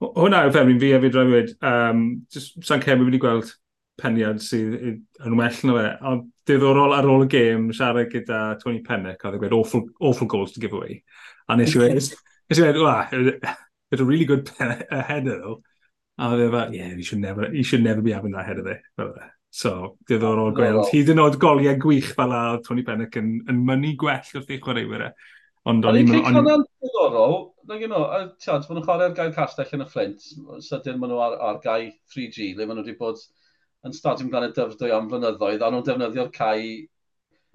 Hwna 0.00 0.44
yw 0.46 0.52
ffermyn 0.54 0.80
fi 0.82 0.94
hefyd 0.94 1.18
rhaid. 1.18 1.50
Um, 1.70 2.04
just 2.32 2.58
San 2.66 2.82
Cemi 2.82 3.06
wedi 3.06 3.20
gweld 3.22 3.54
peniad 4.00 4.42
sydd 4.44 4.76
yn 4.80 5.36
well 5.38 5.62
na 5.68 5.76
fe. 5.76 5.86
Ond 6.10 6.28
diddorol 6.48 6.96
ar 6.96 7.08
ôl 7.08 7.26
y 7.26 7.30
gêm, 7.32 7.70
siarad 7.76 8.10
gyda 8.12 8.42
Tony 8.62 8.82
Pennick, 8.86 9.24
a 9.24 9.32
dwi 9.32 9.38
e 9.38 9.42
gweud, 9.44 9.56
awful, 9.56 9.86
awful 10.00 10.30
goals 10.30 10.52
to 10.52 10.62
give 10.62 10.76
away. 10.76 11.02
A 11.48 11.56
nes 11.56 11.74
i 11.76 11.80
wedi, 11.82 12.04
nes 12.50 12.60
i 12.60 12.64
wedi, 12.66 12.84
wa, 12.84 12.96
it's 13.90 14.00
a 14.00 14.04
really 14.04 14.28
good 14.28 14.50
header 14.58 15.36
though. 15.36 15.58
A 16.18 16.32
dwi 16.34 16.48
wedi, 16.52 16.78
e 16.78 16.80
yeah, 16.80 16.94
he 16.94 17.02
should 17.02 17.20
never, 17.20 17.50
he 17.50 17.62
should 17.62 17.84
never 17.84 18.02
be 18.02 18.12
having 18.12 18.32
that 18.32 18.46
header 18.46 18.64
there. 18.64 19.34
So, 19.50 19.96
diddorol 20.06 20.54
gweld. 20.54 20.86
Hyd 20.92 21.10
yn 21.10 21.20
oed 21.22 21.36
goliau 21.42 21.74
gwych 21.82 22.12
fel 22.14 22.32
a 22.34 22.42
Tony 22.66 22.84
Pennick 22.86 23.16
yn, 23.18 23.32
yn 23.50 23.64
mynnu 23.66 23.96
gwell 23.98 24.34
wrth 24.36 24.50
eich 24.50 24.62
chwaraewyr 24.62 25.08
e. 25.08 25.12
Ond 25.70 25.84
o'n 25.84 25.98
i'n... 25.98 26.12
Ond 26.22 26.38
o'n 26.40 26.62
diddorol, 26.80 27.34
nag 27.68 27.82
you 27.82 27.90
know, 27.90 28.06
tiad, 28.40 28.62
maen 28.68 28.78
nhw'n 28.78 28.86
chwarae'r 28.86 29.16
gael 29.16 29.34
castell 29.34 29.74
yn 29.76 29.84
y 29.84 29.88
Flint, 29.90 30.28
sydyn 30.68 30.94
e, 30.94 31.00
maen 31.02 31.12
nhw 31.12 31.18
ar, 31.24 31.36
ar 31.48 31.58
gael 31.64 31.90
3G, 32.14 32.52
le 32.54 32.68
maen 32.68 32.78
nhw 32.78 32.86
wedi 32.86 32.96
bod 33.00 33.18
yn 33.86 33.94
Stadiwm 33.96 34.32
gan 34.32 34.48
y 34.48 34.50
Dyfrdwy 34.56 34.92
am 34.94 35.08
flynyddoedd, 35.10 35.62
a 35.64 35.70
nhw'n 35.72 35.86
defnyddio'r 35.86 36.32
cae 36.34 36.64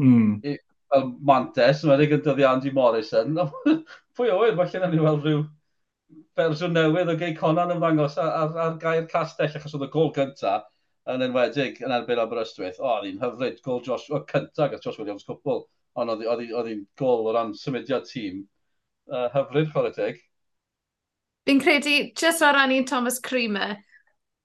mm. 0.02 0.56
fel 0.94 1.12
mantes, 1.30 1.84
yn 1.84 1.94
wedi 1.94 2.10
gyntyddio 2.14 2.50
Andy 2.50 2.74
Morrison. 2.76 3.38
Pwy 4.16 4.32
o 4.32 4.40
wir, 4.42 4.56
falle 4.58 4.82
na 4.82 4.90
ni 4.92 5.04
weld 5.04 5.26
rhyw 5.26 5.46
fersiwn 6.36 6.74
newydd 6.76 7.12
o 7.12 7.16
gei 7.20 7.36
Conan 7.36 7.74
ymddangos 7.76 8.18
ar, 8.22 8.32
ar 8.42 8.58
ar 8.66 8.80
gair 8.82 9.06
castell, 9.12 9.54
achos 9.56 9.76
oedd 9.78 9.88
y 9.88 9.92
gol 9.94 10.12
gyntaf 10.16 10.68
yn 11.12 11.24
enwedig 11.28 11.80
yn 11.86 11.94
erbyn 11.96 12.22
Aberystwyth. 12.22 12.82
O, 12.82 12.90
oedd 12.98 13.08
hi'n 13.08 13.22
hyfryd 13.22 13.62
gol 13.66 13.82
Josh, 13.86 14.10
o 14.12 14.22
cyntaf 14.30 14.74
gyda 14.74 14.84
Josh 14.84 15.00
Williams 15.00 15.26
cwpl, 15.28 15.64
ond 16.02 16.14
oedd 16.16 16.70
hi'n 16.72 16.86
gol 17.00 17.30
o 17.30 17.36
ran 17.36 17.54
symudiad 17.58 18.08
tîm. 18.10 18.44
Uh, 19.06 19.28
hyfryd, 19.36 19.70
chwarae 19.72 19.94
teg. 19.96 20.22
Fi'n 21.46 21.62
credu, 21.62 21.96
jyst 22.18 22.42
o 22.42 22.50
ran 22.52 22.74
i'n 22.74 22.88
Thomas 22.90 23.20
Creamer, 23.22 23.78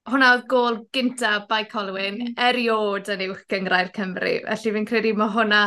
hwnna 0.09 0.31
oedd 0.35 0.47
gol 0.49 0.77
gynta 0.95 1.31
by 1.49 1.65
Colwyn 1.69 2.17
mm. 2.17 2.35
eriod 2.49 3.09
yn 3.13 3.25
uwch 3.27 3.43
gyngrau'r 3.51 3.91
Cymru. 3.95 4.35
Felly 4.47 4.75
fi'n 4.77 4.87
credu 4.89 5.13
mae 5.17 5.33
hwnna... 5.35 5.61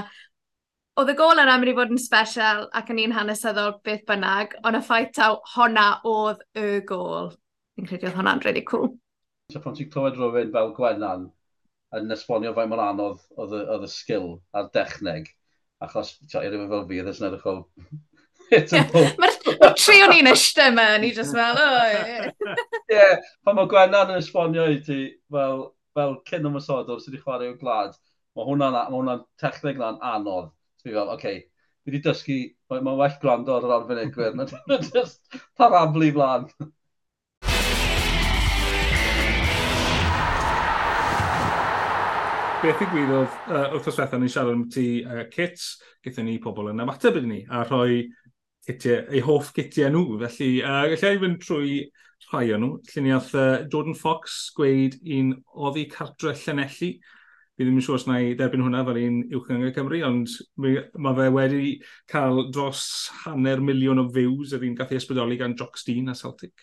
Oedd 0.94 1.11
y 1.11 1.14
gol 1.18 1.40
yna 1.42 1.57
mynd 1.59 1.73
i 1.73 1.75
fod 1.75 1.90
yn 1.90 1.99
special 1.99 2.68
ac 2.79 2.90
yn 2.94 3.01
un 3.03 3.14
hanesyddol 3.16 3.73
beth 3.87 4.05
bynnag, 4.07 4.53
ond 4.62 4.79
y 4.79 4.83
ffaith 4.87 5.14
taw 5.16 5.40
hwnna 5.57 5.87
oedd 6.07 6.44
y 6.59 6.68
gol. 6.87 7.33
Fi'n 7.75 7.88
credu 7.90 8.07
oedd 8.07 8.18
hwnna'n 8.20 8.44
really 8.47 8.62
cool. 8.68 8.92
So 9.51 9.62
pan 9.62 9.75
ti'n 9.75 9.90
clywed 9.90 10.18
rhywun 10.18 10.53
fel 10.55 10.70
Gwennan 10.77 11.27
yn 11.99 12.14
esbonio 12.14 12.55
faint 12.55 12.70
mor 12.70 12.83
anodd 12.85 13.23
oedd 13.42 13.87
y 13.87 13.90
sgil 13.90 14.29
a'r 14.55 14.70
dechneg, 14.75 15.27
achos 15.83 16.14
i 16.23 16.47
rhywun 16.47 16.70
fel 16.70 16.87
fi, 16.90 17.03
ddys 17.03 17.20
yn 17.23 17.29
edrych 17.29 17.51
o 17.51 17.57
Mae'r 18.52 19.76
tri 19.78 20.00
o'n 20.04 20.14
i'n 20.16 20.28
eistedd 20.30 20.72
yma, 20.72 20.87
ni 21.00 21.12
jyst 21.16 21.37
fel, 21.37 21.61
o. 21.61 22.52
Ie, 22.92 23.07
pan 23.46 23.59
mae 23.59 23.70
Gwennan 23.70 24.12
yn 24.14 24.20
esbonio 24.20 24.66
i 24.72 24.80
ti, 24.85 24.98
fel, 25.33 25.64
fel 25.96 26.18
cyn 26.28 26.50
ymwysodwr 26.50 27.00
sydd 27.00 27.14
wedi 27.14 27.24
chwarae 27.24 27.50
o 27.52 27.57
glad, 27.61 27.96
mae 28.37 28.48
hwnna'n 28.50 28.78
hwnna 28.92 29.18
technig 29.40 29.80
na'n 29.80 30.00
anodd. 30.14 30.52
Fi 30.85 30.92
fel, 30.92 31.09
oce, 31.09 31.16
okay, 31.16 31.42
fi 31.85 31.92
wedi 31.92 32.04
dysgu, 32.04 32.38
mae'n 32.70 32.87
ma 32.87 32.96
well 33.00 33.18
gwrando 33.22 33.57
ar 33.57 33.68
yr 33.68 33.76
arbenigwyr, 33.80 34.37
mae'n 34.38 34.88
just 34.94 35.40
parablu 35.61 36.12
flan. 36.16 36.48
beth 42.64 42.80
i 42.80 42.87
gwydodd 42.88 43.33
uh, 43.52 43.74
wrth 43.76 43.88
oswethau 43.90 44.16
ni'n 44.22 44.30
siarad 44.33 44.54
am 44.57 44.62
ti 44.72 45.02
uh, 45.04 45.26
kits, 45.28 45.74
gyda 46.00 46.22
ni 46.24 46.38
pobl 46.40 46.70
yn 46.70 46.80
ymateb 46.80 47.18
iddyn 47.18 47.35
ni 47.35 47.40
a 47.52 47.61
rhoi 47.66 47.98
citiau, 48.64 49.05
eu 49.11 49.24
hoff 49.27 49.53
gitiau 49.57 49.92
nhw. 49.92 50.18
Felly, 50.24 50.50
uh, 50.62 50.85
gallai 50.92 51.16
i 51.16 51.20
fynd 51.22 51.42
trwy 51.42 51.74
rhai 52.31 52.46
o 52.55 52.61
nhw. 52.61 52.70
Lluniaeth 52.92 53.35
uh, 53.38 53.64
Jordan 53.72 53.96
Fox 53.98 54.38
gweud 54.57 54.96
un 55.18 55.35
oddi 55.55 55.87
cartre 55.92 56.35
Llanelli. 56.44 56.94
Fi 57.55 57.62
ddim 57.62 57.77
yn 57.79 57.85
siŵr 57.87 58.00
os 58.00 58.07
na 58.09 58.16
i 58.18 58.33
derbyn 58.35 58.64
hwnna 58.64 58.81
fel 58.87 58.98
un 58.98 59.18
uwch 59.38 59.50
yng 59.55 59.66
Cymru, 59.77 60.00
ond 60.09 60.33
mae 60.59 61.18
fe 61.20 61.27
wedi 61.37 61.74
cael 62.11 62.48
dros 62.50 62.87
hanner 63.20 63.62
miliwn 63.62 64.03
o 64.03 64.09
views 64.16 64.57
yr 64.57 64.64
un 64.66 64.74
gath 64.81 64.90
ei 64.90 64.98
ysbrydoli 64.98 65.38
gan 65.38 65.55
Jock 65.61 65.79
Steen 65.79 66.11
a 66.11 66.16
Celtic. 66.18 66.55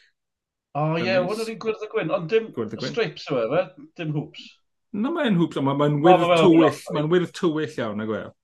O 0.76 0.84
oh, 0.84 0.98
ie, 0.98 1.06
yeah, 1.06 1.24
hwn 1.24 1.40
yr 1.46 1.54
un 1.54 1.86
y 1.86 1.88
gwyn, 1.94 2.12
ond 2.18 2.28
dim 2.32 2.52
strips 2.84 3.30
yw 3.32 3.56
e, 3.56 3.64
dim 4.00 4.12
hoops. 4.18 4.44
Na 4.92 5.14
mae'n 5.16 5.40
hwps, 5.40 5.62
ond 5.62 5.72
mae'n 5.80 5.98
wyrdd 6.04 6.28
tywyll, 6.42 6.84
mae'n 6.96 7.10
wyrdd 7.12 7.34
tywyll 7.40 7.80
iawn, 7.80 8.00
na 8.00 8.08
gweud 8.10 8.36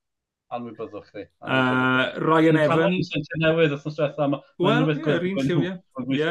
anwybyddwch 0.53 1.09
chi. 1.11 1.25
Uh, 1.41 2.13
Ryan 2.23 2.59
Evans. 2.61 3.09
newydd 3.41 3.73
wrth 3.75 3.87
nos 3.87 3.97
diwethaf. 3.97 4.37
Wel, 4.63 4.93
yr 4.95 5.27
un 5.31 5.41
lliw, 5.43 5.65
ie. 6.15 6.29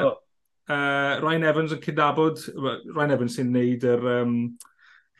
Uh, 0.66 1.20
Ryan 1.22 1.44
Evans 1.46 1.74
yn 1.76 1.82
cydabod, 1.84 2.40
Ryan 2.56 3.14
Evans 3.14 3.36
sy'n 3.38 3.52
neud 3.54 3.84
yr 3.86 4.08
um, 4.16 4.38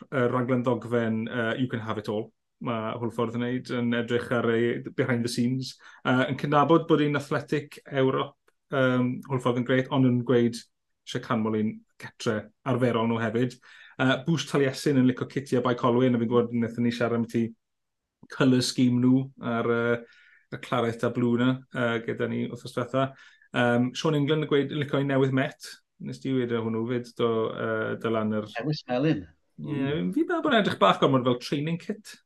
uh, 0.09 0.25
raglen 0.33 0.65
ddogfen 0.67 1.27
uh, 1.29 1.53
You 1.61 1.69
Can 1.71 1.85
Have 1.87 2.03
It 2.03 2.11
All. 2.13 2.31
Mae 2.67 2.95
Hwlffordd 2.97 3.37
yn 3.37 3.45
neud 3.45 3.71
yn 3.77 3.93
edrych 3.99 4.31
ar 4.33 4.49
ei 4.51 4.79
behind 4.97 5.27
the 5.27 5.31
scenes. 5.31 5.75
Uh, 6.03 6.25
yn 6.31 6.41
cydnabod 6.41 6.89
bod 6.89 7.05
hi'n 7.05 7.19
athletic 7.21 7.79
Ewrop, 7.93 8.35
um, 8.75 9.19
Hwlffordd 9.29 9.61
yn 9.61 9.69
greit, 9.69 9.93
ond 9.95 10.09
yn 10.09 10.23
gweud 10.27 10.57
eisiau 11.07 11.23
canmol 11.23 11.61
un 11.61 11.75
getre 12.03 12.39
arferol 12.67 13.07
nhw 13.11 13.21
hefyd. 13.23 13.55
Uh, 14.01 14.17
Bwys 14.27 14.49
Taliesin 14.49 14.99
yn 15.01 15.07
licio 15.09 15.29
Kitty 15.31 15.61
a 15.61 15.63
bai 15.65 15.77
Colwyn, 15.79 16.17
a 16.17 16.21
fi'n 16.21 16.33
gwybod 16.33 16.51
wnaethon 16.57 16.89
ni 16.89 16.93
siarad 16.93 17.21
am 17.21 17.29
ti 17.31 17.47
colour 18.33 18.63
scheme 18.65 19.01
nhw 19.03 19.25
ar 19.55 19.71
uh, 19.73 19.97
y 20.53 20.61
claret 20.63 21.05
a 21.07 21.11
blw 21.15 21.37
na 21.41 21.51
uh, 21.75 21.97
gyda 22.05 22.29
ni 22.31 22.45
wrth 22.51 22.67
ystwetha. 22.69 23.09
Um, 23.57 23.91
Sean 23.97 24.19
England 24.19 24.47
yn 24.47 24.51
gweud, 24.51 24.75
licio 24.77 25.01
i 25.01 25.09
newydd 25.09 25.35
met. 25.37 25.71
Nes 26.05 26.21
di 26.21 26.35
wedi 26.37 26.57
e 26.57 26.61
hwnnw 26.61 26.85
fyd 26.91 27.11
do 27.19 27.33
uh, 27.49 27.97
dylan 28.03 28.35
yr... 28.37 28.49
Ewis 28.61 28.85
melin. 28.91 29.25
Ie, 29.57 29.73
yeah, 29.73 30.01
fi 30.13 30.27
bel 30.29 30.43
bod 30.45 30.53
yn 30.53 30.61
edrych 30.61 30.81
bach 30.81 31.01
gormod 31.01 31.25
fel 31.25 31.39
training 31.41 31.81
kit. 31.81 32.17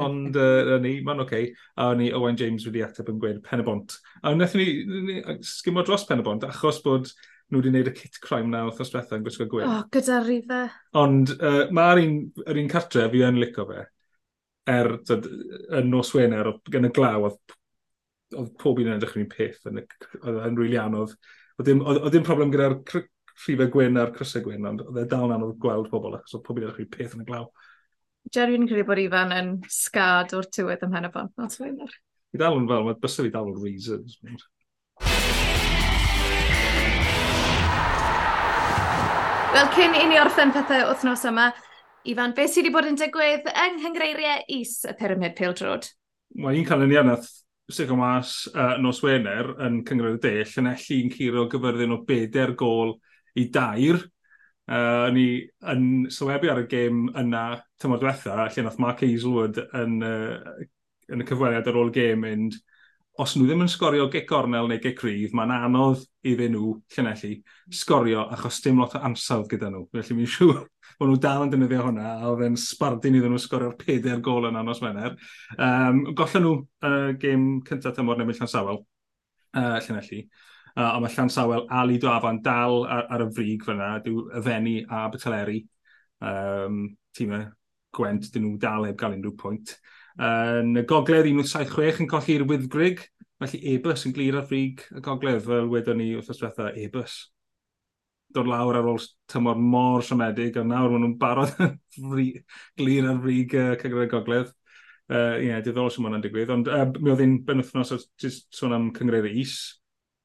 Ond 0.00 0.36
uh, 0.40 0.76
ni, 0.80 0.96
mae'n 1.04 1.24
oce. 1.24 1.28
Okay. 1.28 1.50
A 1.80 1.90
ni 1.96 2.08
Owen 2.16 2.38
James 2.40 2.64
wedi 2.68 2.84
ateb 2.84 3.12
yn 3.12 3.20
gweud 3.20 3.42
pen 3.44 3.64
y 3.64 3.66
bont. 3.66 3.98
A 4.22 4.32
wnaethon 4.32 4.62
ni, 4.62 5.02
ni 5.10 5.20
sgimo 5.46 5.84
dros 5.84 6.06
pen 6.08 6.24
y 6.24 6.26
bont 6.26 6.48
achos 6.48 6.80
bod 6.86 7.12
nhw 7.50 7.58
wedi 7.58 7.72
gwneud 7.72 7.90
y 7.90 7.94
kit 7.96 8.20
crime 8.22 8.50
na 8.52 8.64
wrth 8.66 8.80
osbethau 8.84 9.18
yn 9.18 9.24
gwisgo 9.26 9.48
gwyn. 9.50 9.66
O, 9.66 9.80
oh, 9.80 9.86
gyda 9.92 10.20
rife. 10.24 10.60
Ond 11.00 11.34
uh, 11.36 11.64
mae'r 11.74 12.02
un, 12.04 12.20
yr 12.46 12.60
un 12.62 12.70
cartre 12.70 13.08
fi 13.12 13.24
yn 13.26 13.40
licio 13.42 13.66
fe 13.68 13.84
er 14.68 14.92
tyd, 15.06 15.26
yn 15.78 15.88
nos 15.90 16.12
Wener, 16.14 16.52
gan 16.70 16.88
y 16.88 16.92
glaw, 16.94 17.28
oedd, 17.28 17.54
oedd 18.36 18.52
pob 18.60 18.80
un 18.82 18.90
yn 18.90 18.98
edrych 18.98 19.16
yn 19.16 19.24
un 19.24 19.32
peth, 19.32 19.64
oedd 19.70 20.42
yn 20.46 20.58
rili 20.58 20.78
anodd. 20.80 21.16
Oedd 21.60 21.68
dim, 21.68 22.24
problem 22.26 22.52
gyda'r 22.52 22.78
rhifau 23.40 23.72
gwyn 23.72 23.98
a'r 24.00 24.12
crysau 24.14 24.44
gwyn, 24.44 24.68
ond 24.68 24.84
oedd 24.84 25.02
e 25.02 25.08
dal 25.08 25.28
yn 25.28 25.38
anodd 25.38 25.58
gweld 25.62 25.90
pobl, 25.92 26.16
achos 26.18 26.36
oedd 26.36 26.46
pob 26.46 26.60
un 26.60 26.66
yn 26.66 26.70
edrych 26.70 26.84
yn 26.84 26.92
peth 26.92 27.16
yn 27.16 27.24
y 27.24 27.28
glaw. 27.28 27.48
Jerry 28.34 28.58
yn 28.58 28.68
credu 28.68 28.84
bod 28.86 29.00
Ifan 29.00 29.32
yn 29.32 29.50
sgad 29.72 30.34
o'r 30.36 30.48
tywydd 30.52 30.84
ym 30.86 30.96
Henebon, 30.96 31.32
nos 31.40 31.60
Wener. 31.62 31.92
I 32.30 32.38
dal 32.38 32.58
yn 32.60 32.68
fel, 32.70 32.84
mae 32.86 32.98
bysau 33.00 33.26
fi 33.26 33.32
dal 33.34 33.48
o'r 33.50 33.62
reasons. 33.64 34.20
Wel, 39.50 39.66
cyn 39.74 39.96
i 39.98 40.04
ni 40.06 40.20
orffen 40.20 40.52
pethau 40.54 40.84
wythnos 40.92 41.24
yma, 41.26 41.48
Ifan, 42.08 42.32
beth 42.32 42.54
sydd 42.54 42.64
wedi 42.64 42.72
bod 42.72 42.86
yn 42.88 42.96
digwydd 42.96 43.48
yng 43.50 43.74
nghyngreiriau 43.76 44.44
is 44.56 44.78
y 44.88 44.94
pyramid 44.96 45.34
pildrod? 45.36 45.84
Mae 46.40 46.56
un 46.56 46.64
canlyniad 46.64 47.04
nath 47.04 47.26
Sico 47.70 47.96
Mas 47.98 48.48
uh, 48.54 48.78
nos 48.80 49.02
Wener 49.04 49.50
yn 49.66 49.82
cyngreir 49.86 50.16
y 50.16 50.20
dell 50.22 50.54
yn 50.62 50.70
ellu'n 50.72 51.12
curo 51.12 51.44
gyfyrddin 51.52 51.92
o 51.92 52.00
beder 52.08 52.54
gol 52.58 52.94
i 53.36 53.44
dair. 53.52 54.00
Uh, 54.70 55.10
ni 55.12 55.26
yn 55.68 55.84
sylwebu 56.14 56.48
ar 56.48 56.62
y 56.62 56.66
gêm 56.70 57.04
yna 57.20 57.44
tymor 57.82 58.00
diwetha, 58.00 58.48
lle 58.48 58.64
nath 58.64 58.80
Mark 58.80 59.04
Hazelwood 59.04 59.60
yn, 59.60 60.00
uh, 60.00 60.64
yn 61.12 61.20
y 61.20 61.28
cyfweliad 61.28 61.68
ar 61.68 61.80
ôl 61.82 61.92
gêm 61.92 62.24
mynd 62.24 62.56
os 63.20 63.34
nhw 63.36 63.46
ddim 63.46 63.64
yn 63.64 63.68
sgorio 63.68 64.06
ge 64.12 64.22
gornel 64.28 64.68
neu 64.70 64.80
ge 64.80 64.94
cryf, 64.96 65.32
mae'n 65.36 65.50
anodd 65.52 66.04
iddyn 66.26 66.54
nhw 66.54 66.70
llynellu 66.94 67.32
sgorio 67.76 68.22
achos 68.32 68.60
dim 68.64 68.80
lot 68.80 68.94
o 68.96 69.00
ansawdd 69.04 69.50
gyda 69.50 69.68
nhw. 69.72 69.82
Felly 69.92 70.16
mi'n 70.16 70.30
siŵr 70.34 70.60
bod 71.00 71.10
nhw 71.10 71.18
dal 71.20 71.44
yn 71.44 71.52
defnyddio 71.52 71.82
hwnna, 71.84 72.14
a 72.14 72.30
oedd 72.30 72.46
e'n 72.46 72.56
sbardun 72.60 73.18
iddyn 73.18 73.34
nhw 73.34 73.42
sgorio'r 73.44 73.76
peder 73.80 74.22
gol 74.24 74.48
yn 74.48 74.56
anos 74.60 74.80
Wener. 74.84 75.18
Um, 75.58 76.00
gollen 76.16 76.46
nhw 76.46 76.54
uh, 76.88 77.10
gêm 77.20 77.46
cyntaf 77.68 77.98
tymor 77.98 78.20
neu 78.20 78.32
Llan 78.32 78.52
Sawel, 78.54 78.80
uh, 79.52 79.76
llynellu. 79.84 80.22
Uh, 80.70 80.88
ond 80.88 81.04
mae 81.04 81.14
Llan 81.16 81.32
Sawel 81.34 81.68
a 81.68 81.84
Lido 81.84 82.08
Afan 82.14 82.40
dal 82.46 82.84
ar, 82.86 83.06
ar 83.10 83.26
y 83.26 83.30
frig 83.36 83.68
fyna, 83.68 83.92
dyw 84.04 84.28
y 84.32 84.44
fenni 84.48 84.76
a 84.88 85.06
Beteleri. 85.12 85.60
Um, 86.24 86.84
tîmau 87.16 87.48
Gwent, 87.96 88.28
dyn 88.32 88.46
nhw 88.46 88.58
dal 88.62 88.86
heb 88.86 88.96
gael 89.00 89.16
unrhyw 89.16 89.36
pwynt. 89.36 89.76
Yn 90.18 90.78
y 90.80 90.84
gogledd 90.88 91.28
176 91.30 92.00
yn 92.02 92.08
colli'r 92.10 92.46
wyddgrig, 92.48 93.02
felly 93.40 93.60
e-bus 93.74 94.06
yn 94.08 94.14
glir 94.16 94.38
ar 94.40 94.46
frig 94.48 94.82
y 94.90 95.02
gogledd, 95.04 95.44
fel 95.46 95.68
wedyn 95.72 96.00
ni 96.00 96.08
wrth 96.16 96.32
diwetha 96.32 96.72
e-bus. 96.80 97.18
Dod 98.34 98.50
lawr 98.50 98.78
ar 98.78 98.88
ôl 98.90 99.00
tymor 99.30 99.58
mor 99.58 100.04
siomedig, 100.06 100.58
a 100.58 100.64
nawr 100.66 100.92
maen 100.92 101.06
nhw'n 101.06 101.18
barod 101.20 101.54
glir 102.78 103.10
ar 103.10 103.22
frig 103.24 103.54
uh, 103.58 103.74
cyngor 103.80 104.06
y 104.06 104.10
gogledd. 104.10 104.50
Ie, 105.10 105.16
uh, 105.16 105.38
yeah, 105.42 105.62
diddorol 105.64 105.90
sy'n 105.90 106.04
mwyn 106.06 106.22
digwydd, 106.22 106.52
ond 106.54 106.68
uh, 106.70 106.84
mi 107.00 107.10
oedd 107.10 107.24
un 107.24 107.40
benwthnos 107.46 107.90
jyst 108.22 108.46
sôn 108.54 108.76
am 108.76 108.92
cyngred 108.94 109.26
is, 109.32 109.56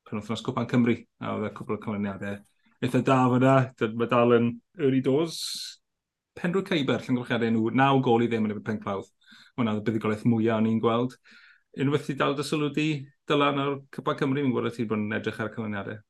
penwthnos 0.06 0.46
Cwpan 0.46 0.70
Cymru, 0.70 1.00
a 1.26 1.32
oedd 1.34 1.48
y 1.50 1.56
cwbl 1.58 1.80
o 1.80 1.82
cyflwyniadau 1.82 2.44
eitha 2.86 3.02
da 3.02 3.18
fyna, 3.32 3.56
mae 3.96 4.10
dal 4.12 4.36
yn 4.38 4.50
early 4.80 5.02
doors. 5.04 5.38
Penrwy 6.36 6.66
Ceiber, 6.68 7.02
llongrwchiadau 7.04 7.54
nhw, 7.54 7.70
naw 7.80 8.02
gol 8.04 8.26
i 8.26 8.30
ddim 8.30 8.50
yn 8.50 8.58
y 8.58 8.64
penclawdd 8.66 9.08
hwnna 9.56 9.76
oedd 9.76 9.84
y 9.84 9.86
buddigolaeth 9.90 10.26
mwyaf 10.30 10.62
o'n 10.62 10.70
i'n 10.72 10.82
gweld. 10.84 11.18
Unwaith 11.82 12.12
i 12.12 12.18
dal 12.20 12.36
dy 12.38 12.46
sylw 12.48 12.72
di, 12.76 12.90
dylan 13.28 13.62
o'r 13.62 13.78
Cypa 13.96 14.16
Cymru, 14.20 14.44
mi'n 14.44 14.54
gwybod 14.56 14.76
ti 14.78 14.88
bod 14.88 15.02
yn 15.02 15.18
edrych 15.18 15.42
ar 15.44 15.52
y 15.52 15.56
canlyniadau. 15.56 16.02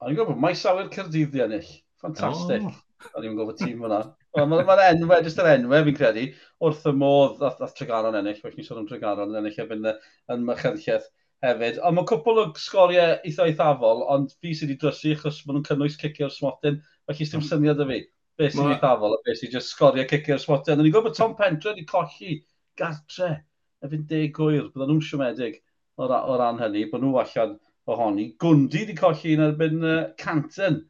O'n 0.00 0.12
i'n 0.12 0.20
gwybod 0.20 0.38
mae 0.38 0.54
maes 0.54 0.92
Cyrdydd 0.94 1.34
di 1.34 1.44
ennill. 1.44 1.72
Fantastic. 2.00 2.64
Oh. 2.64 2.78
O'n 3.16 3.26
i'n 3.26 3.36
gwybod 3.36 3.58
tîm 3.60 3.80
hwnna. 3.82 4.00
Mae'r 4.36 4.68
ma 4.68 4.76
enwe, 4.86 5.18
jyst 5.24 5.40
yr 5.42 5.48
enwe 5.54 5.80
fi'n 5.86 5.96
credu, 5.96 6.26
wrth 6.62 6.86
y 6.86 6.92
modd 6.96 7.42
ath, 7.48 7.62
ath 7.64 7.74
Tregaron 7.76 8.18
ennill, 8.20 8.38
felly 8.40 8.60
ni 8.60 8.66
sôn 8.66 8.80
am 8.82 8.86
Tregaron 8.88 9.32
yn 9.32 9.40
ennill 9.40 9.58
efo'n 9.64 9.88
yn 9.90 10.46
mychyrchiaeth 10.46 11.08
hefyd. 11.44 11.80
Ond 11.86 11.96
mae 11.96 12.08
cwpl 12.08 12.40
o 12.42 12.46
sgoriau 12.60 13.16
eitha 13.26 13.48
eithafol, 13.48 14.04
ond 14.14 14.32
fi 14.38 14.54
sydd 14.54 14.70
wedi 14.70 14.78
drysu 14.84 15.14
achos 15.16 15.42
maen 15.46 15.58
nhw'n 15.58 15.68
cynnwys 15.68 15.98
cicio'r 16.00 16.32
smotyn, 16.34 16.80
felly 17.08 17.26
ddim 17.26 17.42
hmm. 17.42 17.48
syniad 17.48 17.84
y 17.84 17.88
fi. 17.90 18.00
Be 18.40 18.50
sy'n 18.52 18.68
ma... 18.68 18.76
eithafol, 18.76 19.16
a 19.16 19.20
be 19.26 19.36
sy'n 19.40 19.52
just 19.56 19.74
sgoriau 19.74 20.08
cicio'r 20.12 20.42
smotyn. 20.44 20.78
Ond 20.78 20.86
ni'n 20.86 20.94
gwybod 20.94 21.10
bod 21.10 21.18
Tom 21.18 21.36
Pentre 21.40 21.72
wedi 21.72 21.88
colli 21.88 22.38
gartre 22.80 23.32
y 23.80 23.90
fynd 23.92 24.06
deg 24.10 24.34
gwyr, 24.36 24.68
bydden 24.74 24.94
nhw'n 24.94 25.04
siomedig 25.04 25.60
o, 25.96 26.06
ra 26.08 26.24
o 26.28 26.36
ran 26.40 26.60
hynny, 26.60 26.86
bod 26.90 27.04
nhw 27.04 27.16
allan 27.22 27.56
ohoni. 27.90 28.30
Gwndi 28.40 28.84
wedi 28.84 28.98
colli 28.98 29.36
yn 29.36 29.46
erbyn 29.46 29.80
uh, 29.86 30.02
Canton 30.20 30.82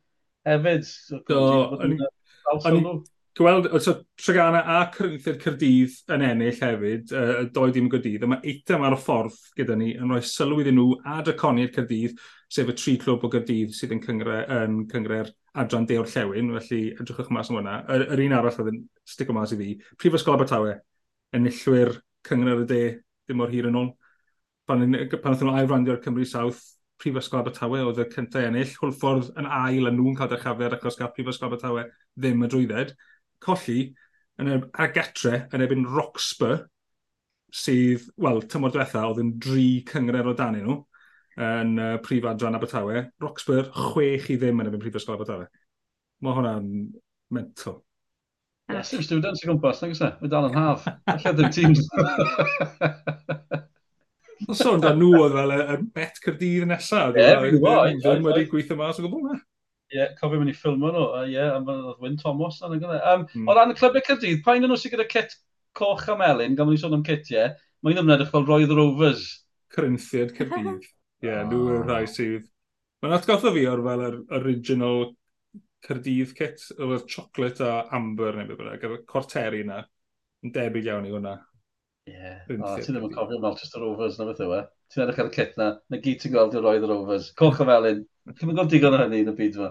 hefyd. 0.48 0.86
So, 0.88 1.20
Gwndi, 1.28 2.10
so, 2.50 2.94
gweld 3.38 3.68
so, 3.82 3.94
Tregana 4.20 4.62
a 4.66 4.80
Cyrnithyr 4.94 5.38
Cyrdydd 5.40 5.96
yn 6.14 6.26
ennill 6.26 6.58
hefyd, 6.58 7.14
y 7.14 7.22
uh, 7.22 7.46
doi 7.54 7.70
dim 7.74 7.88
gydydd, 7.92 8.26
a 8.26 8.30
mae 8.32 8.42
eitem 8.52 8.84
ar 8.86 8.96
y 8.96 9.00
ffordd 9.00 9.38
gyda 9.58 9.78
ni 9.78 9.94
yn 9.94 10.10
rhoi 10.10 10.22
sylw 10.26 10.60
iddyn 10.64 10.76
nhw 10.80 10.98
a 11.06 11.20
Draconi'r 11.26 11.72
Cyrdydd, 11.76 12.18
sef 12.50 12.72
y 12.72 12.76
tri 12.76 12.96
clwb 13.00 13.24
o 13.26 13.30
Gyrdydd 13.32 13.74
sydd 13.76 13.94
yn 13.94 14.02
cyngre, 14.02 14.42
yn 14.58 14.82
cyngre'r 14.90 15.30
adran 15.62 15.86
de 15.86 15.98
o'r 16.00 16.10
llewn, 16.10 16.52
felly 16.58 16.82
edrychwch 16.96 17.30
mas 17.34 17.50
am 17.50 17.60
hwnna. 17.60 17.76
Yr, 17.94 18.06
yr 18.16 18.24
un 18.26 18.36
arall 18.38 18.62
oedd 18.64 18.72
yn 18.74 18.80
stico 19.06 19.36
mas 19.36 19.54
i 19.54 19.60
fi, 19.60 19.72
Prifysgol 20.02 20.34
Abertawe, 20.36 20.74
enillwyr 21.36 21.94
cyngor 22.26 22.64
y 22.64 22.68
de 22.68 22.82
dim 23.28 23.40
mor 23.40 23.52
hir 23.52 23.68
yn 23.70 23.78
ôl. 23.80 23.90
Pan, 24.68 24.84
pan 24.84 25.34
nhw'n 25.34 25.56
ailrandio'r 25.60 26.02
Cymru 26.04 26.26
South, 26.28 26.60
Prifysgol 27.00 27.40
Abertawe 27.40 27.80
oedd 27.86 28.02
y 28.02 28.06
cyntaf 28.12 28.46
ennill. 28.46 28.74
Hwlffordd 28.82 29.30
yn 29.40 29.48
ail 29.48 29.88
a 29.88 29.94
nhw'n 29.94 30.18
cael 30.18 30.30
dechafedd 30.34 30.76
achos 30.76 30.98
gael 31.00 31.12
Prifysgol 31.16 31.48
Abertawe 31.48 31.86
ddim 32.18 32.44
y 32.44 32.50
drwydded. 32.52 32.92
Colli 33.40 33.80
yn 34.40 34.52
y 34.52 34.58
a 34.60 34.88
getre 34.92 35.46
yn 35.54 35.64
ebyn 35.64 35.86
Roxburgh, 35.88 36.66
sydd, 37.50 38.06
wel, 38.20 38.44
tymor 38.50 38.72
diwetha, 38.74 39.06
oedd 39.08 39.22
yn 39.24 39.34
dri 39.42 39.68
cyngred 39.88 40.28
o 40.30 40.36
dan 40.38 40.58
nhw 40.60 40.76
yn 41.40 41.76
uh, 41.80 41.92
prif 42.04 42.26
adran 42.28 42.58
Abertawe. 42.58 43.04
Roxburgh, 43.24 43.70
chwech 43.90 44.28
i 44.34 44.38
ddim 44.40 44.60
yn 44.62 44.70
ebyn 44.70 44.82
Prifysgol 44.82 45.16
Abertawe. 45.16 45.48
Mae 46.20 46.36
hwnna'n 46.36 46.68
mental. 47.32 47.80
Ie, 48.70 48.80
sy'n 48.86 49.04
students 49.04 49.42
i 49.44 49.48
gwmpas, 49.48 49.82
nag 49.82 49.92
ysna? 49.94 50.12
E? 50.14 50.22
Mae 50.22 50.32
dal 50.32 50.48
yn 50.48 50.58
haf. 50.62 50.86
Alla 51.10 51.34
ddim 51.36 51.52
teams. 51.54 51.82
Mae'n 54.40 54.56
sôn 54.56 54.80
da 54.82 54.94
nhw 54.96 55.10
oedd 55.18 55.36
fel 55.36 55.52
y 55.54 55.76
bet 55.96 56.20
cyrdydd 56.24 56.68
nesaf. 56.70 57.16
Ie, 57.18 57.28
fi'n 57.42 57.56
gwybod. 57.58 57.98
Ddim 58.00 58.28
wedi 58.28 58.46
gweithio 58.50 58.76
mas 58.78 59.00
o 59.00 59.04
gwbl 59.04 59.26
na. 59.26 59.36
Ie, 59.90 60.06
cofio 60.20 60.38
mynd 60.40 60.52
i 60.52 60.56
ffilmio 60.56 60.92
nhw. 60.94 61.06
Ie, 61.28 61.42
am 61.44 61.68
oedd 61.70 62.00
Wyn 62.04 62.16
Thomas 62.20 62.60
yn 62.62 62.76
ymwneud. 62.78 63.02
Um, 63.12 63.26
mm. 63.26 63.50
O 63.50 63.56
ran 63.58 63.74
y 63.74 63.76
clybiau 63.78 64.06
cyrdydd, 64.06 64.40
pa 64.44 64.54
pa'n 64.54 64.64
nhw 64.64 64.78
sy'n 64.78 64.94
gyda 64.94 65.06
cet 65.10 65.36
coch 65.76 66.06
a 66.10 66.16
melyn, 66.18 66.56
gan 66.58 66.68
mwyn 66.68 66.80
sôn 66.80 66.96
am 66.96 67.04
cetiau, 67.06 67.52
mae 67.84 67.96
nhw'n 67.96 68.14
edrych 68.16 68.32
fel 68.32 68.46
roedd 68.48 68.72
yr 68.74 68.82
overs. 68.84 69.26
Corinthiad 69.74 70.32
cyrdydd. 70.38 70.86
Ie, 71.24 71.28
yeah, 71.28 71.42
nhw 71.44 71.60
yw'r 71.66 71.84
rhai 71.88 72.04
sydd... 72.10 72.46
Mae'n 73.00 73.16
atgoffa 73.16 73.52
fi 73.54 73.64
o'r 73.68 73.82
fel 73.84 74.02
yr 74.06 74.16
original 74.36 75.06
Cyrdydd 75.86 76.34
kit, 76.36 76.64
oedd 76.78 77.06
chocolate 77.08 77.64
a 77.64 77.84
amber 77.96 78.36
neu 78.36 78.48
beth 78.48 78.58
bynnag, 78.60 78.82
gyda 78.82 78.98
corteri 79.08 79.62
yna, 79.64 79.80
yn 80.44 80.52
debyg 80.54 80.90
iawn 80.90 81.08
i 81.08 81.14
hwnna. 81.14 81.36
Ie, 82.08 82.16
yeah. 82.16 82.40
oh, 82.58 82.76
ti 82.80 82.90
ddim 82.90 83.06
yn 83.06 83.14
cofio 83.14 83.38
Manchester 83.40 83.82
Rovers 83.84 84.18
na 84.18 84.26
beth 84.28 84.42
yw 84.44 84.56
e? 84.56 84.64
Ti'n 84.90 85.04
edrych 85.04 85.22
ar 85.22 85.30
y 85.30 85.34
kit 85.34 85.56
na, 85.60 85.70
na 85.92 86.00
gyd 86.02 86.20
ti'n 86.22 86.34
gweld 86.34 86.56
i'r 86.58 86.66
roedd 86.66 86.84
y 86.84 86.90
Rovers. 86.90 87.30
Coch 87.38 87.62
o 87.62 87.68
felyn, 87.68 88.02
ti'n 88.32 88.50
mynd 88.50 88.72
digon 88.72 88.96
o 88.96 89.00
hynny 89.00 89.22
yn 89.24 89.32
y 89.32 89.36
byd 89.38 89.58
yma. 89.60 89.70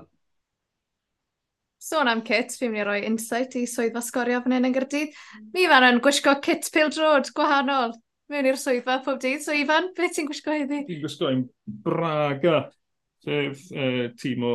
Sôn 1.80 2.10
am 2.12 2.22
kit, 2.28 2.52
fi'n 2.60 2.74
mynd 2.74 2.84
i 2.84 2.88
roi 2.88 3.00
insight 3.08 3.56
i 3.56 3.63
swyddfa 3.69 4.02
sgorio 4.04 4.41
fan 4.43 4.58
hyn 4.58 4.67
yn 4.67 4.76
gyrdydd. 4.76 5.13
Mi 5.56 5.65
fan 5.72 5.88
yn 5.88 6.02
gwisgo 6.04 6.36
kit 6.43 6.67
pildrod 6.76 7.32
gwahanol 7.38 7.93
mewn 8.30 8.50
i'r 8.50 8.60
swyddfa 8.60 9.00
pob 9.06 9.22
dydd. 9.24 9.45
So 9.45 9.56
Ifan, 9.56 9.93
beth 9.98 10.17
ti'n 10.17 10.28
gwisgo 10.30 10.54
heddi? 10.54 10.84
Fi'n 10.89 11.02
gwisgo 11.06 11.32
i'n 11.34 11.45
braga, 11.86 12.65
sef 13.26 13.63
uh, 13.72 14.06
tîm 14.19 14.45
o 14.45 14.54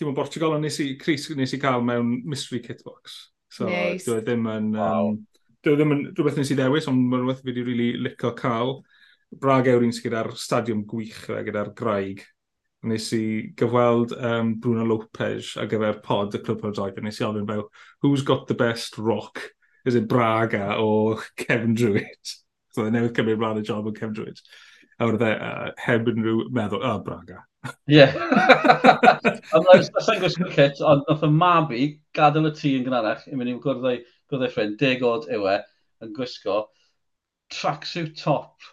tîm 0.00 0.10
o 0.10 0.16
Portugal, 0.16 0.56
ond 0.56 0.64
nes 0.64 0.80
i, 0.82 0.94
Chris 1.00 1.28
nes 1.36 1.52
i 1.54 1.60
cael 1.60 1.84
mewn 1.84 2.16
mystery 2.28 2.62
kit 2.64 2.80
box. 2.86 3.28
So, 3.52 3.68
nice. 3.68 4.06
Dwi 4.06 4.22
ddim 4.24 4.48
yn... 4.48 4.72
Wow. 4.78 5.12
Um, 5.12 5.20
dwi 5.60 5.76
ddim 5.76 5.94
yn 5.94 6.02
rhywbeth 6.14 6.40
nes 6.40 6.50
i 6.54 6.56
ddewis, 6.56 6.88
ond 6.88 7.04
mae'n 7.04 7.26
rhywbeth 7.26 7.44
fi 7.44 7.50
wedi 7.50 7.66
really 7.66 7.90
licio 8.08 8.32
cael. 8.38 8.78
Brag 9.30 9.68
Ewrin 9.70 9.92
sydd 9.94 10.08
gyda'r 10.08 10.32
stadiwm 10.40 10.84
gwych 10.90 11.22
gyda'r 11.28 11.74
graig. 11.78 12.24
Nes 12.90 13.10
i 13.12 13.24
gyfweld 13.60 14.14
um, 14.16 14.54
Bruno 14.62 14.86
Lopez 14.88 15.52
ar 15.60 15.68
gyfer 15.68 16.00
pod 16.02 16.34
y 16.34 16.40
Clwb 16.40 16.64
Rhodoedd, 16.64 16.96
a 16.96 17.04
nes 17.04 17.20
i 17.20 17.26
alfyn 17.26 17.48
fel, 17.50 17.66
who's 18.00 18.24
got 18.24 18.46
the 18.48 18.56
best 18.56 18.96
rock? 18.98 19.42
Is 19.84 19.94
it 19.94 20.08
Braga 20.08 20.78
o 20.80 21.20
Kevin 21.36 21.76
Druitt? 21.76 22.40
so, 22.74 22.86
e 22.86 22.94
newydd 22.94 23.14
cymryd 23.16 23.40
rhan 23.40 23.60
y 23.60 23.66
job 23.66 23.88
o 23.88 23.92
Kevin 23.94 24.16
Druitt. 24.16 24.42
A 25.00 25.08
wrth 25.08 25.24
e, 25.26 25.30
uh, 25.32 25.70
heb 25.84 26.08
unrhyw 26.10 26.46
meddwl, 26.56 26.84
oh, 26.86 26.98
Braga. 27.04 27.44
Ie. 27.90 28.06
Ond 29.56 29.66
Sa'n 30.00 30.20
gwisgo 30.22 30.48
kit, 30.54 30.80
ond 30.80 31.02
nath 31.08 31.24
y 31.26 31.30
mabi 31.34 31.80
gadael 32.16 32.48
y 32.48 32.52
tŷ 32.56 32.70
yn 32.78 32.86
gynharach 32.86 33.26
i 33.28 33.36
mynd 33.36 33.52
i'n 33.52 33.60
gwrdd 33.64 33.88
ei 33.90 34.52
ffrind, 34.52 34.78
deg 34.80 35.02
oed 35.04 35.26
yw 35.34 35.48
e, 35.50 35.56
yn 36.04 36.14
gwisgo 36.16 36.62
tracksuit 37.52 38.14
top 38.20 38.70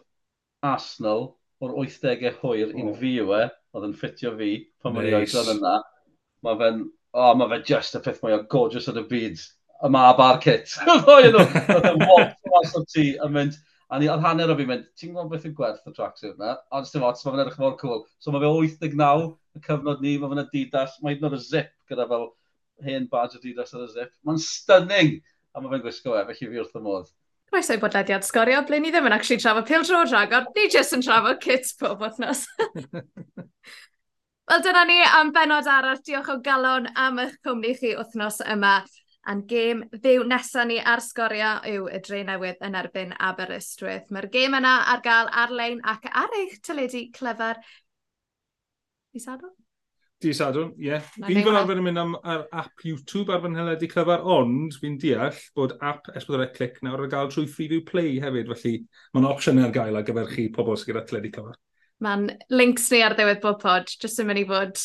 Arsenal 0.66 1.32
o'r 1.66 1.76
80au 1.84 2.34
hwyr 2.44 2.72
oh. 2.72 2.80
un 2.84 2.94
fi 3.02 3.14
yw 3.24 3.34
e, 3.36 3.44
oedd 3.76 3.90
yn 3.90 3.98
ffitio 3.98 4.34
fi 4.40 4.52
pan 4.84 4.96
nice. 4.96 5.04
o'n 5.04 5.10
i 5.10 5.42
oed 5.42 5.54
yna. 5.58 5.76
Mae 6.46 6.60
fe'n, 6.62 6.84
oh, 7.18 7.32
mae 7.40 7.52
fe 7.56 7.62
just 7.74 7.98
y 7.98 8.04
peth 8.06 8.22
mwy 8.24 8.38
o 8.38 8.44
gorgeous 8.54 8.88
yn 8.92 9.02
y 9.02 9.06
byd, 9.10 9.42
y 9.84 9.92
mab 9.94 10.22
a'r 10.24 10.40
kit. 10.44 10.78
Oedd 11.16 11.34
nhw, 11.34 11.48
oedd 11.76 11.90
yn 11.92 12.06
walk 12.06 12.54
mas 12.54 12.78
o'r 12.78 12.88
tŷ 12.94 13.08
yn 13.26 13.36
mynd, 13.36 13.60
A 13.88 14.00
ni, 14.00 14.10
oedd 14.12 14.24
hanner 14.26 14.52
o 14.52 14.56
fi'n 14.60 14.68
mynd, 14.68 14.88
ti'n 15.00 15.14
gwybod 15.14 15.30
beth 15.32 15.46
yw'n 15.48 15.54
gwerth 15.56 15.86
y 15.88 15.94
tracksuit 15.96 16.40
na? 16.42 16.58
Ond 16.76 16.88
sy'n 16.90 17.04
fod, 17.04 17.20
so 17.20 17.32
mae'n 17.32 17.46
edrych 17.46 17.60
mor 17.62 17.78
cool. 17.80 18.02
So 18.20 18.34
mae 18.36 18.44
fe 18.44 18.50
89, 18.52 19.30
y 19.56 19.62
cyfnod 19.64 20.04
ni, 20.04 20.18
mae 20.20 20.34
fe'n 20.34 20.44
adidas, 20.44 20.98
mae 21.00 21.16
hyd 21.16 21.24
yn 21.24 21.30
oed 21.30 21.38
y 21.38 21.44
zip 21.46 21.72
gyda 21.88 22.08
fel 22.10 22.28
hen 22.84 23.08
badge 23.14 23.40
adidas 23.40 23.72
ar 23.78 23.86
y 23.86 23.88
zip. 23.94 24.12
Mae'n 24.28 24.42
stunning! 24.44 25.14
A 25.56 25.64
mae 25.64 25.72
fe'n 25.72 25.86
gwisgo 25.86 26.18
e, 26.20 26.26
felly 26.28 26.52
fi 26.52 26.62
wrth 26.66 26.76
y 26.76 26.84
modd. 26.84 27.08
Croeso 27.48 27.78
i 27.78 27.80
bodlediad 27.80 28.28
sgorio, 28.28 28.60
ble 28.68 28.82
ni 28.84 28.92
ddim 28.92 29.08
yn 29.08 29.16
actually 29.16 29.40
trafod 29.40 29.70
pildro 29.70 30.04
dragor, 30.04 30.50
ni 30.52 30.68
jyst 30.68 30.98
yn 30.98 31.06
trafod 31.06 31.40
kits 31.40 31.72
pob 31.80 32.04
wythnos. 32.04 32.44
Wel, 34.48 34.62
dyna 34.64 34.84
ni 34.88 35.00
am 35.04 35.32
benod 35.36 35.68
arall. 35.68 36.04
Diolch 36.04 36.30
o 36.32 36.38
galon 36.44 36.92
am 36.96 37.24
eich 37.24 37.40
cwmni 37.44 37.74
chi 37.80 37.96
wythnos 37.96 38.44
yma 38.44 38.82
a'n 39.28 39.44
gêm 39.50 39.84
fyw 40.04 40.24
nesaf 40.28 40.68
ni 40.70 40.78
ar 40.80 41.02
sgorio 41.04 41.58
yw 41.68 41.88
y 41.92 42.00
dre 42.06 42.24
newydd 42.28 42.64
yn 42.64 42.78
erbyn 42.80 43.14
Aberystwyth. 43.30 44.10
Mae'r 44.14 44.30
gêm 44.32 44.56
yna 44.60 44.74
ar 44.94 45.04
gael 45.06 45.32
ar-lein 45.44 45.82
ac 45.84 46.08
ar 46.08 46.36
eich 46.40 46.58
teledu 46.64 47.04
clyfar. 47.16 47.60
Di 49.14 49.24
sadwn? 49.24 49.54
Di 50.24 50.32
sadwn, 50.34 50.72
ie. 50.80 50.88
Yeah. 50.90 51.10
Fi'n 51.28 51.44
fel 51.46 51.60
arfer 51.60 51.78
yn 51.78 51.86
mynd 51.86 52.02
am 52.02 52.16
ar 52.24 52.48
app 52.64 52.86
YouTube 52.88 53.34
ar 53.34 53.44
fy 53.44 53.52
nheledu 53.54 53.90
clyfar, 53.92 54.24
ond 54.26 54.78
fi'n 54.82 54.96
deall 55.02 55.42
bod 55.58 55.76
app 55.78 56.08
S4C 56.16 56.46
e 56.48 56.52
Click 56.56 56.80
nawr 56.86 57.04
ar 57.04 57.12
gael 57.12 57.32
trwy 57.34 57.46
Freeview 57.52 57.84
Play 57.86 58.22
hefyd, 58.24 58.50
felly 58.54 58.80
mae'n 59.14 59.28
opsiynau 59.30 59.68
ar 59.68 59.76
gael 59.76 60.00
ar 60.00 60.08
gyfer 60.08 60.32
chi 60.32 60.48
pobl 60.56 60.80
sy'n 60.80 60.94
gyda 60.94 61.04
teledu 61.10 61.34
clyfar. 61.36 61.60
Mae'n 62.06 62.30
links 62.54 62.88
ni 62.94 63.04
ar 63.04 63.18
ddiwedd 63.18 63.44
bob 63.44 63.60
pod, 63.62 63.92
jyst 63.92 64.24
yn 64.24 64.30
mynd 64.30 64.42
i 64.42 64.48
fod 64.50 64.82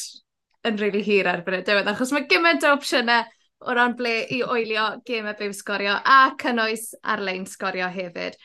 yn 0.68 0.76
rili 0.78 0.90
really 0.90 1.07
hir 1.07 1.31
ar 1.31 1.46
bryd 1.46 1.64
diwedd, 1.66 1.88
achos 1.90 2.12
mae 2.14 2.28
gymaint 2.31 2.64
o 2.66 2.74
opsiynau 2.76 3.24
o 3.66 3.75
ran 3.77 3.96
ble 3.98 4.14
i 4.37 4.42
oelio 4.42 4.88
gemau 5.07 5.37
byw 5.38 5.55
sgorio 5.57 5.98
a 6.16 6.18
cynnwys 6.42 6.92
ar-lein 7.14 7.46
sgorio 7.46 7.90
hefyd. 7.92 8.38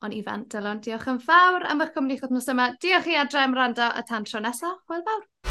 Ond 0.00 0.16
Ifan, 0.16 0.46
Dylan, 0.48 0.80
diolch 0.84 1.08
yn 1.12 1.20
fawr 1.24 1.66
am 1.68 1.84
eich 1.84 1.92
cwmni 1.96 2.16
chwthnos 2.20 2.48
yma. 2.52 2.70
Diolch 2.80 3.10
i 3.12 3.20
adre 3.20 3.44
am 3.44 3.56
rando 3.56 3.88
a 3.90 4.04
tan 4.08 4.24
tro 4.24 4.40
nesaf. 4.40 4.80
Hwyl 4.88 5.04
fawr! 5.04 5.49